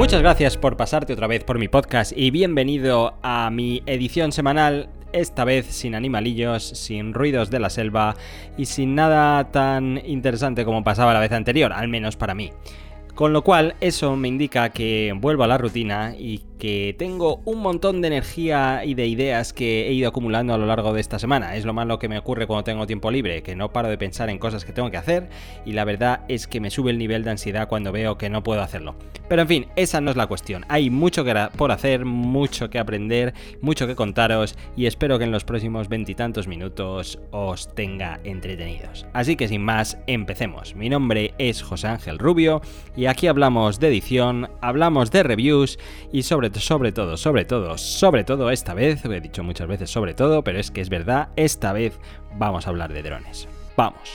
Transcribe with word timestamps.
Muchas 0.00 0.22
gracias 0.22 0.56
por 0.56 0.78
pasarte 0.78 1.12
otra 1.12 1.26
vez 1.26 1.44
por 1.44 1.58
mi 1.58 1.68
podcast 1.68 2.12
y 2.16 2.30
bienvenido 2.30 3.18
a 3.22 3.50
mi 3.50 3.82
edición 3.84 4.32
semanal, 4.32 4.88
esta 5.12 5.44
vez 5.44 5.66
sin 5.66 5.94
animalillos, 5.94 6.62
sin 6.66 7.12
ruidos 7.12 7.50
de 7.50 7.60
la 7.60 7.68
selva 7.68 8.16
y 8.56 8.64
sin 8.64 8.94
nada 8.94 9.52
tan 9.52 10.00
interesante 10.06 10.64
como 10.64 10.82
pasaba 10.82 11.12
la 11.12 11.20
vez 11.20 11.32
anterior, 11.32 11.74
al 11.74 11.88
menos 11.88 12.16
para 12.16 12.34
mí. 12.34 12.50
Con 13.14 13.34
lo 13.34 13.44
cual, 13.44 13.74
eso 13.82 14.16
me 14.16 14.28
indica 14.28 14.70
que 14.70 15.12
vuelvo 15.14 15.44
a 15.44 15.48
la 15.48 15.58
rutina 15.58 16.14
y 16.16 16.44
que 16.60 16.94
tengo 16.96 17.40
un 17.46 17.58
montón 17.58 18.02
de 18.02 18.08
energía 18.08 18.84
y 18.84 18.94
de 18.94 19.06
ideas 19.06 19.52
que 19.52 19.88
he 19.88 19.92
ido 19.92 20.10
acumulando 20.10 20.54
a 20.54 20.58
lo 20.58 20.66
largo 20.66 20.92
de 20.92 21.00
esta 21.00 21.18
semana. 21.18 21.56
Es 21.56 21.64
lo 21.64 21.72
malo 21.72 21.98
que 21.98 22.08
me 22.08 22.18
ocurre 22.18 22.46
cuando 22.46 22.62
tengo 22.62 22.86
tiempo 22.86 23.10
libre, 23.10 23.42
que 23.42 23.56
no 23.56 23.72
paro 23.72 23.88
de 23.88 23.98
pensar 23.98 24.28
en 24.28 24.38
cosas 24.38 24.64
que 24.64 24.72
tengo 24.72 24.90
que 24.90 24.98
hacer 24.98 25.30
y 25.64 25.72
la 25.72 25.84
verdad 25.84 26.20
es 26.28 26.46
que 26.46 26.60
me 26.60 26.70
sube 26.70 26.92
el 26.92 26.98
nivel 26.98 27.24
de 27.24 27.30
ansiedad 27.30 27.66
cuando 27.66 27.90
veo 27.90 28.18
que 28.18 28.28
no 28.28 28.44
puedo 28.44 28.60
hacerlo. 28.60 28.94
Pero 29.28 29.42
en 29.42 29.48
fin, 29.48 29.66
esa 29.74 30.00
no 30.00 30.10
es 30.10 30.16
la 30.16 30.26
cuestión. 30.26 30.66
Hay 30.68 30.90
mucho 30.90 31.24
que 31.24 31.34
por 31.56 31.72
hacer, 31.72 32.04
mucho 32.04 32.68
que 32.68 32.78
aprender, 32.78 33.32
mucho 33.62 33.86
que 33.86 33.94
contaros 33.94 34.56
y 34.76 34.84
espero 34.84 35.18
que 35.18 35.24
en 35.24 35.32
los 35.32 35.44
próximos 35.44 35.88
veintitantos 35.88 36.46
minutos 36.46 37.18
os 37.30 37.74
tenga 37.74 38.20
entretenidos. 38.22 39.06
Así 39.14 39.34
que 39.34 39.48
sin 39.48 39.62
más, 39.62 39.96
empecemos. 40.06 40.74
Mi 40.74 40.90
nombre 40.90 41.32
es 41.38 41.62
José 41.62 41.88
Ángel 41.88 42.18
Rubio 42.18 42.60
y 42.96 43.06
aquí 43.06 43.28
hablamos 43.28 43.80
de 43.80 43.88
edición, 43.88 44.50
hablamos 44.60 45.10
de 45.10 45.22
reviews 45.22 45.78
y 46.12 46.24
sobre 46.24 46.49
sobre, 46.58 46.92
todo, 46.92 47.16
sobre 47.16 47.44
todo, 47.44 47.78
sobre 47.78 48.24
todo 48.24 48.50
esta 48.50 48.74
vez, 48.74 49.04
he 49.04 49.20
dicho 49.20 49.44
muchas 49.44 49.68
veces 49.68 49.90
sobre 49.90 50.14
todo, 50.14 50.42
pero 50.42 50.58
es 50.58 50.70
que 50.70 50.80
es 50.80 50.88
verdad, 50.88 51.28
esta 51.36 51.72
vez 51.72 51.98
vamos 52.36 52.66
a 52.66 52.70
hablar 52.70 52.92
de 52.92 53.02
drones. 53.02 53.48
Vamos. 53.76 54.12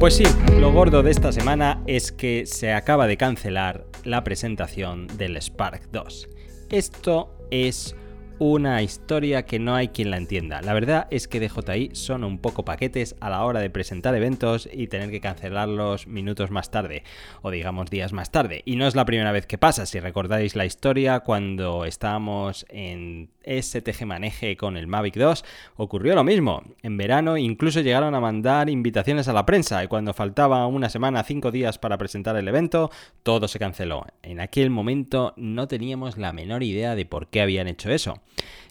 Pues 0.00 0.16
sí, 0.16 0.24
lo 0.60 0.70
gordo 0.70 1.02
de 1.02 1.10
esta 1.10 1.32
semana 1.32 1.82
es 1.86 2.12
que 2.12 2.44
se 2.46 2.72
acaba 2.72 3.06
de 3.06 3.16
cancelar 3.16 3.86
la 4.04 4.22
presentación 4.22 5.06
del 5.16 5.36
Spark 5.36 5.90
2. 5.92 6.28
Esto 6.70 7.34
es 7.50 7.96
una 8.38 8.82
historia 8.82 9.44
que 9.44 9.58
no 9.58 9.74
hay 9.74 9.88
quien 9.88 10.10
la 10.10 10.16
entienda. 10.16 10.60
La 10.60 10.74
verdad 10.74 11.06
es 11.10 11.28
que 11.28 11.40
DJI 11.40 11.90
son 11.92 12.24
un 12.24 12.38
poco 12.38 12.64
paquetes 12.64 13.14
a 13.20 13.30
la 13.30 13.44
hora 13.44 13.60
de 13.60 13.70
presentar 13.70 14.14
eventos 14.14 14.68
y 14.72 14.88
tener 14.88 15.10
que 15.10 15.20
cancelarlos 15.20 16.06
minutos 16.06 16.50
más 16.50 16.70
tarde, 16.70 17.04
o 17.42 17.50
digamos 17.50 17.90
días 17.90 18.12
más 18.12 18.32
tarde. 18.32 18.62
Y 18.64 18.76
no 18.76 18.86
es 18.86 18.96
la 18.96 19.04
primera 19.04 19.32
vez 19.32 19.46
que 19.46 19.58
pasa, 19.58 19.86
si 19.86 20.00
recordáis 20.00 20.56
la 20.56 20.66
historia, 20.66 21.20
cuando 21.20 21.84
estábamos 21.84 22.66
en 22.68 23.30
STG 23.44 24.06
Maneje 24.06 24.56
con 24.56 24.76
el 24.76 24.86
Mavic 24.86 25.16
2, 25.16 25.44
ocurrió 25.76 26.14
lo 26.14 26.24
mismo. 26.24 26.62
En 26.82 26.96
verano 26.96 27.36
incluso 27.36 27.80
llegaron 27.80 28.14
a 28.14 28.20
mandar 28.20 28.68
invitaciones 28.68 29.28
a 29.28 29.32
la 29.32 29.46
prensa 29.46 29.84
y 29.84 29.88
cuando 29.88 30.14
faltaba 30.14 30.66
una 30.66 30.90
semana, 30.90 31.22
cinco 31.22 31.50
días 31.50 31.78
para 31.78 31.98
presentar 31.98 32.36
el 32.36 32.48
evento, 32.48 32.90
todo 33.22 33.48
se 33.48 33.58
canceló. 33.58 34.06
En 34.22 34.40
aquel 34.40 34.70
momento 34.70 35.34
no 35.36 35.68
teníamos 35.68 36.18
la 36.18 36.32
menor 36.32 36.62
idea 36.62 36.94
de 36.94 37.06
por 37.06 37.28
qué 37.28 37.40
habían 37.40 37.68
hecho 37.68 37.90
eso. 37.90 38.23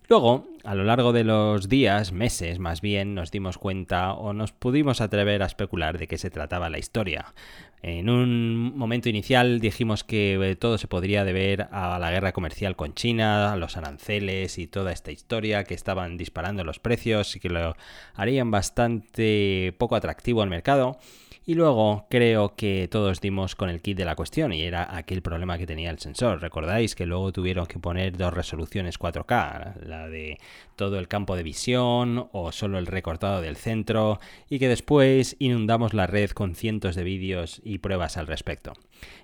Luego, 0.09 0.48
a 0.64 0.76
lo 0.76 0.84
largo 0.84 1.14
de 1.14 1.23
los 1.23 1.70
días, 1.70 2.12
meses 2.12 2.59
más 2.59 2.82
bien, 2.82 3.16
nos 3.16 3.32
dimos 3.32 3.58
cuenta 3.58 4.14
o 4.14 4.34
nos 4.34 4.52
pudimos 4.52 5.00
atrever 5.00 5.42
a 5.42 5.46
especular 5.46 5.98
de 5.98 6.08
qué 6.08 6.18
se 6.18 6.30
trataba 6.30 6.70
la 6.70 6.78
historia. 6.78 7.34
En 7.81 8.09
un 8.09 8.78
momento 8.78 9.09
inicial 9.09 9.59
dijimos 9.59 10.06
que 10.06 10.36
eh, 10.36 10.56
todo 10.56 10.78
se 10.78 10.88
podría 10.88 11.26
deber 11.26 11.68
a 11.72 12.00
la 12.00 12.12
guerra 12.12 12.31
comercial 12.31 12.78
con 12.78 12.94
China, 12.94 13.52
a 13.52 13.58
los 13.58 13.76
aranceles 13.76 14.58
y 14.58 14.68
toda 14.68 14.94
esta 14.94 15.12
historia 15.12 15.66
que 15.66 15.74
estaban 15.74 16.16
disparando 16.18 16.64
los 16.64 16.80
precios 16.80 17.36
y 17.36 17.42
que 17.42 17.50
lo 17.50 17.76
harían 18.14 18.52
bastante 18.52 19.76
poco 19.78 19.98
atractivo 19.98 20.42
al 20.42 20.50
mercado. 20.50 20.97
Y 21.46 21.56
luego 21.56 22.08
creo 22.09 22.56
que 22.56 22.88
todos 22.90 23.20
dimos 23.20 23.56
con 23.56 23.70
el 23.70 23.81
kit 23.81 23.98
de 23.98 24.06
la 24.06 24.16
cuestión 24.16 24.54
y 24.54 24.62
era 24.62 24.96
aquel 24.96 25.22
problema 25.22 25.58
que 25.58 25.68
tenía 25.68 25.92
el 25.92 26.00
sensor. 26.00 26.42
Recordáis 26.42 26.96
que 26.96 27.06
luego 27.06 27.34
tuvieron 27.34 27.66
que 27.66 27.80
poner 27.80 28.16
dos 28.16 28.34
resoluciones 28.34 28.98
4K, 28.98 29.81
la 29.86 30.08
de 30.08 30.38
todo 30.78 31.00
el 31.00 31.09
campo 31.09 31.36
de 31.36 31.44
visión 31.44 32.30
o 32.31 32.54
solo 32.54 32.78
el 32.78 32.88
recortado 32.88 33.42
del 33.42 33.58
centro 33.58 34.22
y 34.50 34.58
que 34.58 34.70
después 34.70 35.36
inundamos 35.40 35.94
la 35.94 36.08
red 36.08 36.31
con 36.31 36.56
cientos 36.56 36.96
de 36.96 37.04
vídeos 37.04 37.60
y 37.64 37.80
pruebas 37.80 38.16
al 38.16 38.28
respecto. 38.28 38.72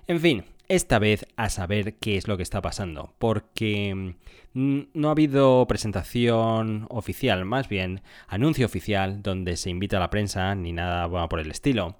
En 0.06 0.20
fin, 0.20 0.44
esta 0.70 1.00
vez 1.00 1.26
a 1.36 1.50
saber 1.50 1.96
qué 1.96 2.16
es 2.16 2.28
lo 2.28 2.36
que 2.36 2.44
está 2.44 2.62
pasando, 2.62 3.12
porque 3.18 4.14
mm, 4.54 4.80
no 4.94 5.08
ha 5.08 5.10
habido 5.10 5.66
presentación 5.66 6.86
oficial, 6.90 7.44
más 7.44 7.68
bien 7.68 8.02
anuncio 8.28 8.66
oficial 8.66 9.20
donde 9.20 9.56
se 9.56 9.68
invita 9.68 9.96
a 9.96 10.00
la 10.00 10.10
prensa 10.10 10.54
ni 10.54 10.72
nada 10.72 11.08
por 11.28 11.40
el 11.40 11.50
estilo. 11.50 11.96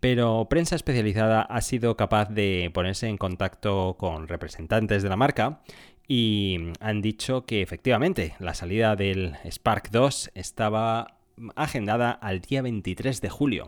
Pero 0.00 0.46
prensa 0.48 0.74
especializada 0.74 1.42
ha 1.42 1.60
sido 1.60 1.98
capaz 1.98 2.30
de 2.30 2.70
ponerse 2.72 3.08
en 3.08 3.18
contacto 3.18 3.96
con 3.98 4.26
representantes 4.26 5.02
de 5.02 5.08
la 5.10 5.16
marca 5.16 5.60
y 6.08 6.72
han 6.80 7.02
dicho 7.02 7.44
que 7.44 7.60
efectivamente 7.60 8.36
la 8.38 8.54
salida 8.54 8.96
del 8.96 9.36
Spark 9.44 9.90
2 9.90 10.30
estaba 10.34 11.18
agendada 11.56 12.10
al 12.10 12.40
día 12.40 12.62
23 12.62 13.20
de 13.20 13.28
julio 13.28 13.66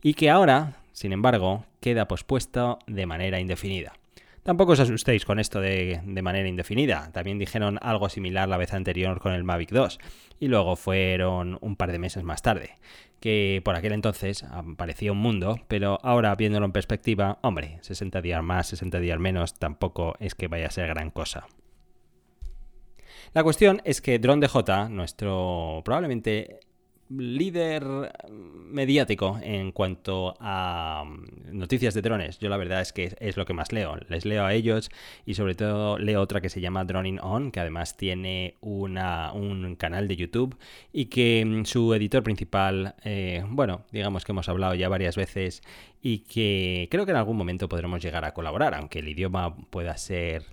y 0.00 0.14
que 0.14 0.30
ahora 0.30 0.76
sin 0.96 1.12
embargo, 1.12 1.66
queda 1.80 2.08
pospuesto 2.08 2.78
de 2.86 3.04
manera 3.04 3.38
indefinida. 3.38 3.92
Tampoco 4.42 4.72
os 4.72 4.80
asustéis 4.80 5.26
con 5.26 5.38
esto 5.38 5.60
de, 5.60 6.00
manera 6.22 6.48
indefinida. 6.48 7.10
También 7.12 7.38
dijeron 7.38 7.78
algo 7.82 8.08
similar 8.08 8.48
la 8.48 8.56
vez 8.56 8.72
anterior 8.72 9.20
con 9.20 9.34
el 9.34 9.44
Mavic 9.44 9.72
2 9.72 9.98
y 10.40 10.48
luego 10.48 10.74
fueron 10.74 11.58
un 11.60 11.76
par 11.76 11.92
de 11.92 11.98
meses 11.98 12.24
más 12.24 12.40
tarde. 12.40 12.76
Que 13.20 13.60
por 13.62 13.76
aquel 13.76 13.92
entonces 13.92 14.46
parecía 14.78 15.12
un 15.12 15.18
mundo, 15.18 15.60
pero 15.68 15.98
ahora 16.02 16.34
viéndolo 16.34 16.64
en 16.64 16.72
perspectiva, 16.72 17.40
hombre, 17.42 17.76
60 17.82 18.22
días 18.22 18.42
más, 18.42 18.68
60 18.68 18.98
días 18.98 19.18
menos, 19.18 19.52
tampoco 19.52 20.14
es 20.18 20.34
que 20.34 20.48
vaya 20.48 20.68
a 20.68 20.70
ser 20.70 20.88
gran 20.88 21.10
cosa. 21.10 21.46
La 23.34 23.42
cuestión 23.42 23.82
es 23.84 24.00
que 24.00 24.18
Drone 24.18 24.40
DJ, 24.40 24.88
nuestro 24.88 25.82
probablemente 25.84 26.60
líder 27.08 27.84
mediático 28.70 29.38
en 29.42 29.72
cuanto 29.72 30.34
a 30.40 31.04
mm, 31.06 31.58
noticias 31.58 31.94
de 31.94 32.02
drones. 32.02 32.38
Yo 32.38 32.48
la 32.48 32.56
verdad 32.56 32.80
es 32.80 32.92
que 32.92 33.16
es 33.18 33.36
lo 33.36 33.44
que 33.44 33.54
más 33.54 33.72
leo. 33.72 33.96
Les 34.08 34.24
leo 34.24 34.44
a 34.44 34.54
ellos 34.54 34.90
y 35.24 35.34
sobre 35.34 35.54
todo 35.54 35.98
leo 35.98 36.20
otra 36.20 36.40
que 36.40 36.48
se 36.48 36.60
llama 36.60 36.84
Droning 36.84 37.20
On, 37.20 37.50
que 37.50 37.60
además 37.60 37.96
tiene 37.96 38.56
una, 38.60 39.32
un 39.32 39.76
canal 39.76 40.08
de 40.08 40.16
YouTube 40.16 40.56
y 40.92 41.06
que 41.06 41.44
mm, 41.44 41.64
su 41.64 41.94
editor 41.94 42.22
principal, 42.22 42.94
eh, 43.04 43.44
bueno, 43.48 43.84
digamos 43.92 44.24
que 44.24 44.32
hemos 44.32 44.48
hablado 44.48 44.74
ya 44.74 44.88
varias 44.88 45.16
veces 45.16 45.62
y 46.02 46.18
que 46.20 46.88
creo 46.90 47.04
que 47.04 47.12
en 47.12 47.18
algún 47.18 47.36
momento 47.36 47.68
podremos 47.68 48.02
llegar 48.02 48.24
a 48.24 48.34
colaborar, 48.34 48.74
aunque 48.74 49.00
el 49.00 49.08
idioma 49.08 49.56
pueda 49.70 49.96
ser 49.96 50.44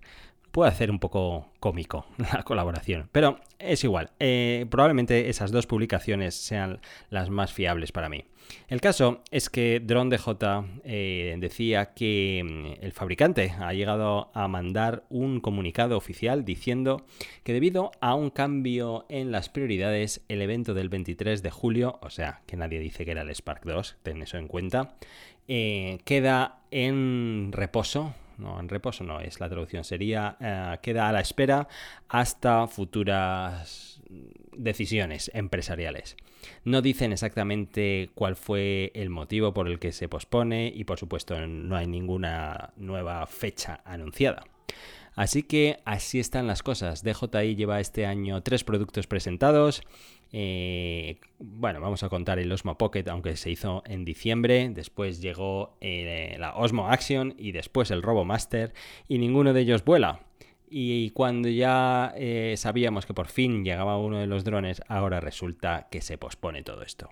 puede 0.53 0.69
hacer 0.69 0.91
un 0.91 0.99
poco 0.99 1.47
cómico 1.59 2.05
la 2.33 2.43
colaboración. 2.43 3.09
Pero 3.11 3.39
es 3.57 3.83
igual, 3.83 4.11
eh, 4.19 4.67
probablemente 4.69 5.27
esas 5.29 5.51
dos 5.51 5.65
publicaciones 5.65 6.35
sean 6.35 6.79
las 7.09 7.29
más 7.29 7.51
fiables 7.51 7.91
para 7.91 8.07
mí. 8.07 8.23
El 8.67 8.81
caso 8.81 9.23
es 9.31 9.49
que 9.49 9.79
Drone 9.83 10.15
DJ 10.15 10.35
eh, 10.83 11.35
decía 11.39 11.93
que 11.93 12.43
mm, 12.43 12.83
el 12.85 12.91
fabricante 12.91 13.55
ha 13.59 13.73
llegado 13.73 14.29
a 14.35 14.47
mandar 14.47 15.05
un 15.09 15.39
comunicado 15.39 15.97
oficial 15.97 16.45
diciendo 16.45 17.05
que 17.43 17.53
debido 17.53 17.91
a 17.99 18.13
un 18.13 18.29
cambio 18.29 19.05
en 19.09 19.31
las 19.31 19.49
prioridades, 19.49 20.21
el 20.27 20.41
evento 20.41 20.75
del 20.75 20.89
23 20.89 21.41
de 21.41 21.49
julio, 21.49 21.97
o 22.01 22.11
sea, 22.11 22.41
que 22.45 22.57
nadie 22.57 22.79
dice 22.79 23.05
que 23.05 23.11
era 23.11 23.23
el 23.23 23.33
Spark 23.33 23.63
2, 23.65 23.97
ten 24.03 24.21
eso 24.21 24.37
en 24.37 24.47
cuenta, 24.47 24.95
eh, 25.47 25.97
queda 26.05 26.59
en 26.69 27.51
reposo 27.53 28.13
no 28.37 28.59
en 28.59 28.69
reposo 28.69 29.03
no 29.03 29.19
es 29.19 29.39
la 29.39 29.49
traducción, 29.49 29.83
sería 29.83 30.37
eh, 30.39 30.77
queda 30.81 31.09
a 31.09 31.11
la 31.11 31.19
espera 31.19 31.67
hasta 32.07 32.67
futuras 32.67 34.01
decisiones 34.55 35.31
empresariales. 35.33 36.17
No 36.63 36.81
dicen 36.81 37.13
exactamente 37.13 38.09
cuál 38.15 38.35
fue 38.35 38.91
el 38.95 39.09
motivo 39.09 39.53
por 39.53 39.67
el 39.67 39.79
que 39.79 39.91
se 39.91 40.09
pospone 40.09 40.71
y 40.73 40.83
por 40.83 40.99
supuesto 40.99 41.39
no 41.47 41.75
hay 41.75 41.87
ninguna 41.87 42.73
nueva 42.77 43.25
fecha 43.27 43.81
anunciada. 43.85 44.43
Así 45.15 45.43
que 45.43 45.79
así 45.85 46.19
están 46.19 46.47
las 46.47 46.63
cosas. 46.63 47.03
DJI 47.03 47.55
lleva 47.55 47.79
este 47.79 48.05
año 48.05 48.41
tres 48.41 48.63
productos 48.63 49.07
presentados. 49.07 49.83
Eh, 50.31 51.19
bueno, 51.39 51.79
vamos 51.79 52.01
a 52.01 52.09
contar 52.09 52.39
el 52.39 52.51
Osmo 52.51 52.77
Pocket, 52.77 53.07
aunque 53.07 53.35
se 53.37 53.51
hizo 53.51 53.83
en 53.85 54.05
diciembre. 54.05 54.69
Después 54.69 55.21
llegó 55.21 55.77
eh, 55.81 56.35
la 56.39 56.55
Osmo 56.55 56.89
Action 56.89 57.35
y 57.37 57.51
después 57.51 57.91
el 57.91 58.01
RoboMaster. 58.01 58.73
Y 59.07 59.19
ninguno 59.19 59.53
de 59.53 59.61
ellos 59.61 59.85
vuela. 59.85 60.21
Y 60.67 61.11
cuando 61.11 61.49
ya 61.49 62.13
eh, 62.17 62.55
sabíamos 62.57 63.05
que 63.05 63.13
por 63.13 63.27
fin 63.27 63.63
llegaba 63.63 63.99
uno 63.99 64.17
de 64.17 64.25
los 64.25 64.43
drones, 64.43 64.81
ahora 64.87 65.19
resulta 65.19 65.87
que 65.91 66.01
se 66.01 66.17
pospone 66.17 66.63
todo 66.63 66.81
esto. 66.81 67.09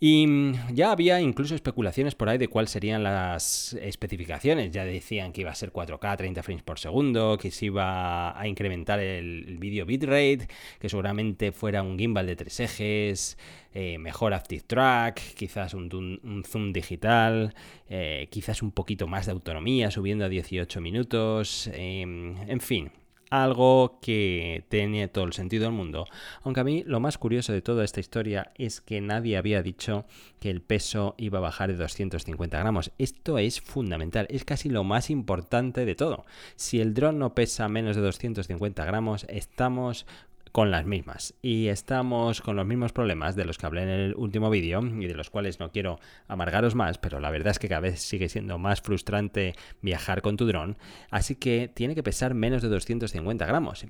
Y 0.00 0.26
mm, 0.26 0.74
ya 0.74 0.92
había 0.92 1.20
incluso 1.20 1.54
especulaciones 1.54 2.14
por 2.14 2.28
ahí 2.28 2.38
de 2.38 2.48
cuáles 2.48 2.70
serían 2.70 3.02
las 3.02 3.72
especificaciones. 3.74 4.70
Ya 4.70 4.84
decían 4.84 5.32
que 5.32 5.40
iba 5.42 5.50
a 5.50 5.54
ser 5.54 5.72
4K, 5.72 6.16
30 6.16 6.42
frames 6.42 6.62
por 6.62 6.78
segundo, 6.78 7.36
que 7.38 7.50
se 7.50 7.66
iba 7.66 8.38
a 8.38 8.46
incrementar 8.46 9.00
el, 9.00 9.58
vídeo 9.58 9.86
bitrate, 9.86 10.48
que 10.78 10.88
seguramente 10.88 11.52
fuera 11.52 11.82
un 11.82 11.98
gimbal 11.98 12.26
de 12.26 12.36
tres 12.36 12.60
ejes, 12.60 13.38
eh, 13.74 13.98
mejor 13.98 14.34
active 14.34 14.62
track, 14.66 15.20
quizás 15.34 15.74
un, 15.74 16.42
zoom 16.46 16.72
digital, 16.72 17.54
eh, 17.88 18.28
quizás 18.30 18.62
un 18.62 18.70
poquito 18.72 19.06
más 19.08 19.26
de 19.26 19.32
autonomía 19.32 19.90
subiendo 19.90 20.24
a 20.24 20.28
18 20.28 20.80
minutos, 20.80 21.68
em, 21.74 22.36
en 22.48 22.60
fin 22.60 22.90
algo 23.30 23.98
que 24.00 24.64
tiene 24.68 25.08
todo 25.08 25.24
el 25.24 25.32
sentido 25.32 25.64
del 25.64 25.72
mundo. 25.72 26.06
Aunque 26.42 26.60
a 26.60 26.64
mí 26.64 26.84
lo 26.86 27.00
más 27.00 27.18
curioso 27.18 27.52
de 27.52 27.62
toda 27.62 27.84
esta 27.84 28.00
historia 28.00 28.52
es 28.56 28.80
que 28.80 29.00
nadie 29.00 29.36
había 29.36 29.62
dicho 29.62 30.06
que 30.40 30.50
el 30.50 30.62
peso 30.62 31.14
iba 31.18 31.38
a 31.38 31.42
bajar 31.42 31.70
de 31.70 31.76
250 31.76 32.58
gramos. 32.58 32.92
Esto 32.98 33.38
es 33.38 33.60
fundamental, 33.60 34.26
es 34.30 34.44
casi 34.44 34.68
lo 34.68 34.84
más 34.84 35.10
importante 35.10 35.84
de 35.84 35.94
todo. 35.94 36.24
Si 36.56 36.80
el 36.80 36.94
dron 36.94 37.18
no 37.18 37.34
pesa 37.34 37.68
menos 37.68 37.96
de 37.96 38.02
250 38.02 38.84
gramos, 38.84 39.26
estamos 39.28 40.06
con 40.50 40.70
las 40.70 40.86
mismas. 40.86 41.34
Y 41.42 41.68
estamos 41.68 42.40
con 42.40 42.56
los 42.56 42.66
mismos 42.66 42.92
problemas 42.92 43.36
de 43.36 43.44
los 43.44 43.58
que 43.58 43.66
hablé 43.66 43.82
en 43.82 43.88
el 43.88 44.14
último 44.16 44.50
vídeo 44.50 44.80
y 44.80 45.06
de 45.06 45.14
los 45.14 45.30
cuales 45.30 45.60
no 45.60 45.70
quiero 45.70 45.98
amargaros 46.26 46.74
más, 46.74 46.98
pero 46.98 47.20
la 47.20 47.30
verdad 47.30 47.50
es 47.50 47.58
que 47.58 47.68
cada 47.68 47.80
vez 47.80 48.00
sigue 48.00 48.28
siendo 48.28 48.58
más 48.58 48.80
frustrante 48.80 49.54
viajar 49.82 50.22
con 50.22 50.36
tu 50.36 50.46
dron, 50.46 50.76
así 51.10 51.34
que 51.34 51.70
tiene 51.72 51.94
que 51.94 52.02
pesar 52.02 52.34
menos 52.34 52.62
de 52.62 52.68
250 52.68 53.46
gramos. 53.46 53.84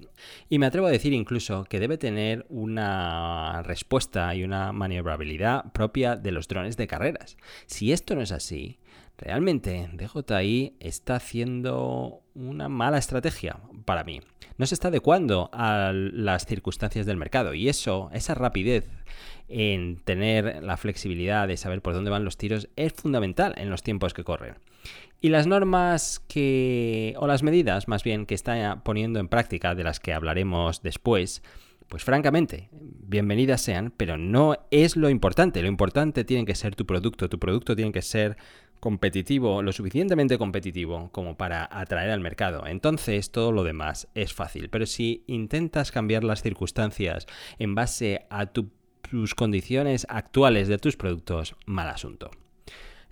Y 0.49 0.58
me 0.58 0.66
atrevo 0.66 0.87
a 0.87 0.90
decir 0.90 1.12
incluso 1.12 1.64
que 1.64 1.81
debe 1.81 1.99
tener 1.99 2.46
una 2.49 3.62
respuesta 3.62 4.34
y 4.34 4.44
una 4.44 4.72
maniobrabilidad 4.72 5.72
propia 5.72 6.16
de 6.16 6.32
los 6.32 6.49
drones 6.49 6.76
de 6.76 6.87
carreras. 6.87 7.37
Si 7.66 7.93
esto 7.93 8.14
no 8.14 8.22
es 8.22 8.32
así, 8.32 8.78
Realmente 9.19 9.90
DJI 9.94 10.76
está 10.78 11.16
haciendo 11.16 12.22
una 12.38 12.69
mala 12.69 12.99
estrategia 12.99 13.58
para 13.85 14.05
mí. 14.05 14.20
No 14.56 14.67
se 14.67 14.75
está 14.75 14.88
adecuando 14.88 15.50
a 15.52 15.93
las 15.93 16.46
circunstancias 16.46 17.06
del 17.06 17.17
mercado 17.17 17.55
y 17.55 17.69
eso, 17.69 18.11
esa 18.12 18.35
rapidez 18.35 18.88
en 19.49 19.96
tener 20.05 20.62
la 20.62 20.76
flexibilidad 20.76 21.49
de 21.49 21.56
saber 21.56 21.81
por 21.81 21.94
dónde 21.94 22.11
van 22.11 22.25
los 22.25 22.37
tiros 22.37 22.69
es 22.76 22.93
fundamental 22.93 23.55
en 23.56 23.70
los 23.70 23.82
tiempos 23.82 24.14
que 24.14 24.25
corren. 24.25 24.56
Y 25.20 25.31
las 25.31 25.46
normas 25.46 26.20
que, 26.29 27.14
o 27.19 27.26
las 27.26 27.43
medidas 27.43 27.88
más 27.88 28.05
bien, 28.05 28.26
que 28.26 28.35
está 28.35 28.82
poniendo 28.84 29.19
en 29.19 29.29
práctica, 29.29 29.75
de 29.75 29.84
las 29.84 29.99
que 29.99 30.12
hablaremos 30.12 30.82
después, 30.82 31.43
pues 31.88 32.05
francamente, 32.05 32.69
bienvenidas 32.73 33.62
sean, 33.62 33.93
pero 33.96 34.19
no 34.19 34.56
es 34.70 34.96
lo 34.96 35.08
importante. 35.08 35.62
Lo 35.62 35.69
importante 35.69 36.25
tiene 36.25 36.44
que 36.44 36.55
ser 36.55 36.76
tu 36.76 36.87
producto, 36.87 37.29
tu 37.29 37.38
producto 37.38 37.75
tiene 37.75 37.93
que 37.93 38.02
ser 38.02 38.37
competitivo, 38.80 39.62
lo 39.62 39.72
suficientemente 39.72 40.38
competitivo 40.38 41.10
como 41.12 41.36
para 41.36 41.69
atraer 41.70 42.10
al 42.10 42.20
mercado, 42.20 42.66
entonces 42.66 43.30
todo 43.30 43.52
lo 43.52 43.64
demás 43.64 44.08
es 44.14 44.32
fácil. 44.32 44.69
Pero 44.70 44.86
si 44.86 45.25
intentas 45.26 45.92
cambiar 45.92 46.25
las 46.25 46.42
circunstancias 46.42 47.26
en 47.58 47.75
base 47.75 48.26
a 48.30 48.46
tus 48.46 49.34
condiciones 49.34 50.06
actuales 50.08 50.69
de 50.69 50.78
tus 50.78 50.96
productos, 50.96 51.56
mal 51.66 51.88
asunto. 51.88 52.30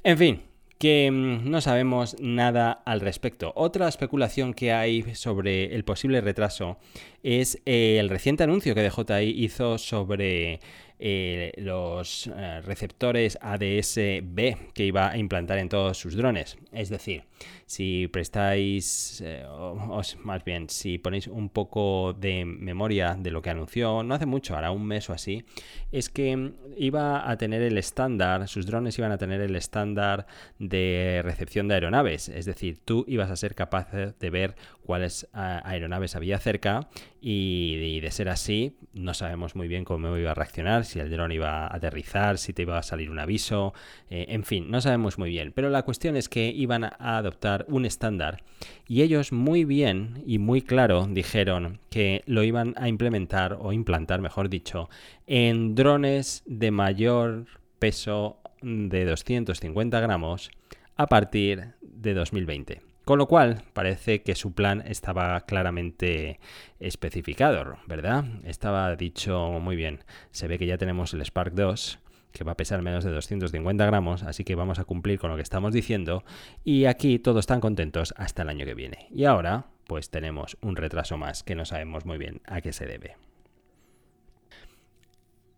En 0.03 0.19
fin, 0.19 0.43
que 0.79 1.11
mm, 1.11 1.51
no 1.51 1.61
sabemos 1.61 2.17
nada 2.21 2.73
al 2.85 3.01
respecto. 3.01 3.53
Otra 3.57 3.89
especulación 3.89 4.55
que 4.55 4.73
hay 4.73 5.15
sobre 5.15 5.75
el 5.75 5.85
posible 5.85 6.21
retraso 6.21 6.79
es 7.23 7.61
el 7.65 8.09
reciente 8.09 8.45
anuncio 8.45 8.75
que 8.75 8.89
DJI 8.89 9.45
hizo 9.45 9.79
sobre 9.79 10.61
eh, 10.99 11.53
los 11.59 12.27
eh, 12.27 12.63
receptores 12.63 13.39
ADS-B 13.43 14.71
que 14.73 14.85
iba 14.85 15.11
a 15.11 15.19
implantar 15.19 15.59
en 15.59 15.69
todos 15.69 15.99
sus 15.99 16.17
drones. 16.17 16.57
Es 16.73 16.89
decir, 16.89 17.25
si 17.67 18.09
prestáis, 18.09 19.21
eh, 19.25 19.45
o, 19.47 20.01
más 20.25 20.45
bien, 20.45 20.71
si 20.71 20.97
ponéis 20.97 21.27
un 21.27 21.51
poco 21.51 22.15
de 22.15 22.47
memoria 22.47 23.15
de 23.19 23.31
lo 23.31 23.43
que 23.43 23.51
anunció, 23.51 24.03
no 24.03 24.15
hace 24.15 24.25
mucho, 24.25 24.57
hará 24.57 24.71
un 24.71 24.87
mes 24.87 25.11
o 25.11 25.13
así, 25.13 25.45
es 25.93 26.09
que 26.09 26.53
iba 26.79 27.31
a 27.31 27.37
tener 27.37 27.61
el 27.61 27.77
estándar, 27.77 28.49
sus 28.49 28.65
drones 28.65 28.99
iban 28.99 29.13
a 29.13 29.19
tener 29.19 29.43
el 29.43 29.55
estándar 29.55 30.27
de 30.59 31.21
recepción 31.23 31.69
de 31.69 31.75
aeronaves. 31.75 32.31
Es 32.31 32.47
decir, 32.47 32.79
tú 32.85 33.05
ibas 33.07 33.31
a 33.31 33.37
ser 33.37 33.55
capaz 33.55 33.91
de 33.93 34.31
ver 34.31 34.55
cuáles 34.83 35.29
aeronaves 35.33 36.17
había 36.17 36.39
cerca 36.39 36.89
y, 37.29 37.99
de 37.99 38.11
ser 38.13 38.29
así, 38.29 38.77
no 38.93 39.13
sabemos 39.13 39.57
muy 39.57 39.67
bien 39.67 39.85
cómo 39.85 40.17
iba 40.17 40.31
a 40.31 40.35
reaccionar, 40.35 40.85
si 40.85 41.01
el 41.01 41.11
dron 41.11 41.33
iba 41.33 41.67
a 41.67 41.75
aterrizar, 41.75 42.39
si 42.39 42.53
te 42.53 42.63
iba 42.63 42.79
a 42.79 42.85
salir 42.85 43.11
un 43.11 43.19
aviso, 43.19 43.75
eh, 44.11 44.27
en 44.29 44.45
fin, 44.45 44.71
no 44.71 44.81
sabemos 44.81 45.19
muy 45.19 45.31
bien. 45.31 45.51
Pero 45.51 45.69
la 45.69 45.83
cuestión 45.83 46.17
es 46.17 46.29
que 46.29 46.51
iban 46.51 46.85
a 46.85 46.95
adoptar 47.01 47.67
un 47.69 47.85
estándar 47.85 48.45
y 48.87 49.03
ellos 49.03 49.33
muy 49.33 49.65
bien 49.65 50.23
y 50.25 50.39
muy 50.39 50.63
claro 50.63 51.09
dijeron 51.11 51.81
que 51.91 52.23
lo 52.27 52.45
iban 52.45 52.75
a 52.77 52.89
implementar 52.89 53.59
o 53.61 53.73
implantar, 53.73 54.21
mejor 54.21 54.49
dicho, 54.49 54.89
en 55.27 55.75
drones 55.75 56.45
de 56.47 56.71
mayor 56.71 57.47
peso 57.81 58.39
de 58.63 59.05
250 59.05 59.99
gramos 59.99 60.53
a 60.95 61.09
partir 61.09 61.75
de 61.81 62.15
2020. 62.15 62.86
Con 63.07 63.21
lo 63.21 63.29
cual, 63.29 63.63
parece 63.73 64.23
que 64.23 64.35
su 64.35 64.53
plan 64.53 64.83
estaba 64.85 65.41
claramente 65.43 66.41
especificado, 66.81 67.79
¿verdad? 67.87 68.25
Estaba 68.43 68.97
dicho 68.97 69.61
muy 69.61 69.77
bien. 69.77 70.01
Se 70.33 70.49
ve 70.49 70.59
que 70.59 70.67
ya 70.67 70.77
tenemos 70.77 71.15
el 71.15 71.25
Spark 71.25 71.55
2, 71.55 72.01
que 72.33 72.43
va 72.43 72.51
a 72.51 72.57
pesar 72.57 72.83
menos 72.83 73.05
de 73.05 73.13
250 73.13 73.87
gramos, 73.87 74.25
así 74.25 74.43
que 74.43 74.57
vamos 74.57 74.81
a 74.81 74.85
cumplir 74.85 75.21
con 75.21 75.31
lo 75.31 75.37
que 75.37 75.43
estamos 75.43 75.73
diciendo. 75.73 76.25
Y 76.65 76.87
aquí 76.87 77.21
todos 77.21 77.45
están 77.45 77.61
contentos 77.61 78.13
hasta 78.17 78.43
el 78.43 78.49
año 78.49 78.67
que 78.67 78.75
viene. 78.75 79.07
Y 79.13 79.27
ahora, 79.27 79.67
pues 79.87 80.11
tenemos 80.11 80.57
un 80.61 80.75
retraso 80.75 81.17
más 81.17 81.45
que 81.45 81.55
no 81.55 81.65
sabemos 81.65 82.07
muy 82.07 82.19
bien 82.19 82.41
a 82.45 82.61
qué 82.61 82.73
se 82.73 82.87
debe. 82.87 83.15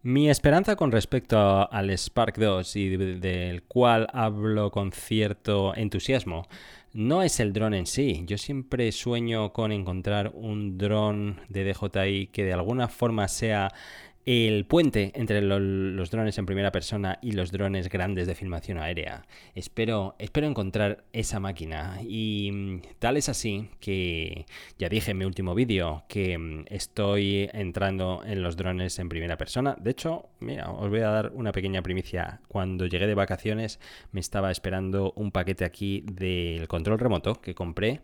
Mi 0.03 0.31
esperanza 0.31 0.77
con 0.77 0.93
respecto 0.93 1.69
al 1.73 1.91
Spark 1.91 2.39
2 2.39 2.77
y 2.77 2.97
del 3.17 3.65
cual 3.65 4.06
hablo 4.12 4.71
con 4.71 4.93
cierto 4.93 5.75
entusiasmo 5.75 6.47
no 6.93 7.23
es 7.23 7.41
el 7.41 7.53
dron 7.53 7.75
en 7.75 7.87
sí. 7.87 8.23
Yo 8.27 8.39
siempre 8.39 8.93
sueño 8.93 9.53
con 9.53 9.73
encontrar 9.73 10.31
un 10.35 10.79
dron 10.79 11.41
de 11.49 11.65
DJI 11.65 12.29
que 12.29 12.45
de 12.45 12.53
alguna 12.53 12.89
forma 12.89 13.27
sea 13.29 13.73
el 14.30 14.66
puente 14.66 15.10
entre 15.14 15.40
los 15.40 16.10
drones 16.10 16.36
en 16.36 16.44
primera 16.44 16.70
persona 16.70 17.19
y 17.22 17.32
los 17.32 17.50
drones 17.50 17.88
grandes 17.88 18.26
de 18.26 18.34
filmación 18.34 18.76
aérea. 18.76 19.25
Espero, 19.54 20.16
espero 20.19 20.46
encontrar 20.46 21.04
esa 21.14 21.40
máquina 21.40 21.98
y 22.06 22.50
mm, 22.52 22.80
tal 22.98 23.16
es 23.16 23.30
así 23.30 23.70
que 23.80 24.44
ya 24.78 24.90
dije 24.90 25.12
en 25.12 25.19
mi 25.19 25.25
último 25.25 25.54
vídeo 25.54 26.04
que 26.10 26.36
mm, 26.36 26.66
estoy 26.66 27.49
entrando 27.54 28.23
en 28.23 28.42
los 28.42 28.58
drones 28.58 28.99
en 28.99 29.08
primera 29.08 29.38
persona. 29.38 29.75
De 29.80 29.92
hecho, 29.92 30.28
mira, 30.40 30.73
os 30.73 30.90
voy 30.90 31.00
a 31.00 31.08
dar 31.08 31.32
una 31.35 31.52
pequeña 31.52 31.80
primicia. 31.80 32.42
Cuando 32.49 32.85
llegué 32.85 33.06
de 33.06 33.14
vacaciones 33.14 33.80
me 34.12 34.20
estaba 34.20 34.50
esperando 34.50 35.14
un 35.16 35.32
paquete 35.32 35.64
aquí 35.64 36.04
del 36.04 36.68
control 36.68 36.99
remoto 36.99 37.40
que 37.40 37.54
compré 37.54 38.02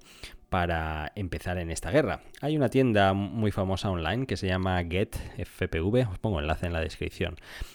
para 0.55 1.11
empezar 1.17 1.59
en 1.59 1.73
esta 1.73 1.91
guerra. 1.91 2.21
Hay 2.41 2.57
una 2.57 2.69
tienda 2.69 3.13
muy 3.13 3.51
famosa 3.51 3.91
online 3.91 4.25
que 4.25 4.37
se 4.37 4.47
llama 4.47 4.85
GetFPV, 4.85 6.09
os 6.09 6.21
pongo 6.21 6.39
enlace 6.39 6.67
en 6.67 6.73
la 6.73 6.79
descripción, 6.79 7.35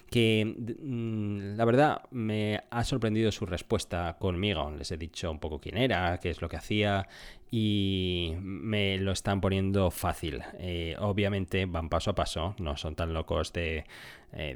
que 0.10 0.46
mm, 0.82 1.58
la 1.58 1.66
verdad 1.66 2.04
me 2.12 2.64
ha 2.70 2.86
sorprendido 2.86 3.34
su 3.34 3.46
respuesta 3.46 4.16
conmigo. 4.18 4.72
Les 4.72 4.90
he 4.94 4.98
dicho 4.98 5.30
un 5.30 5.40
poco 5.40 5.60
quién 5.60 5.76
era, 5.76 6.20
qué 6.20 6.30
es 6.30 6.42
lo 6.42 6.48
que 6.48 6.56
hacía 6.56 7.06
y 7.52 8.36
me 8.40 8.98
lo 8.98 9.12
están 9.12 9.42
poniendo 9.42 9.92
fácil. 9.92 10.42
Eh, 10.58 10.96
obviamente 11.00 11.66
van 11.66 11.90
paso 11.90 12.12
a 12.12 12.16
paso, 12.16 12.56
no 12.60 12.78
son 12.78 12.96
tan 12.96 13.14
locos 13.14 13.52
de 13.52 13.84
eh, 14.32 14.56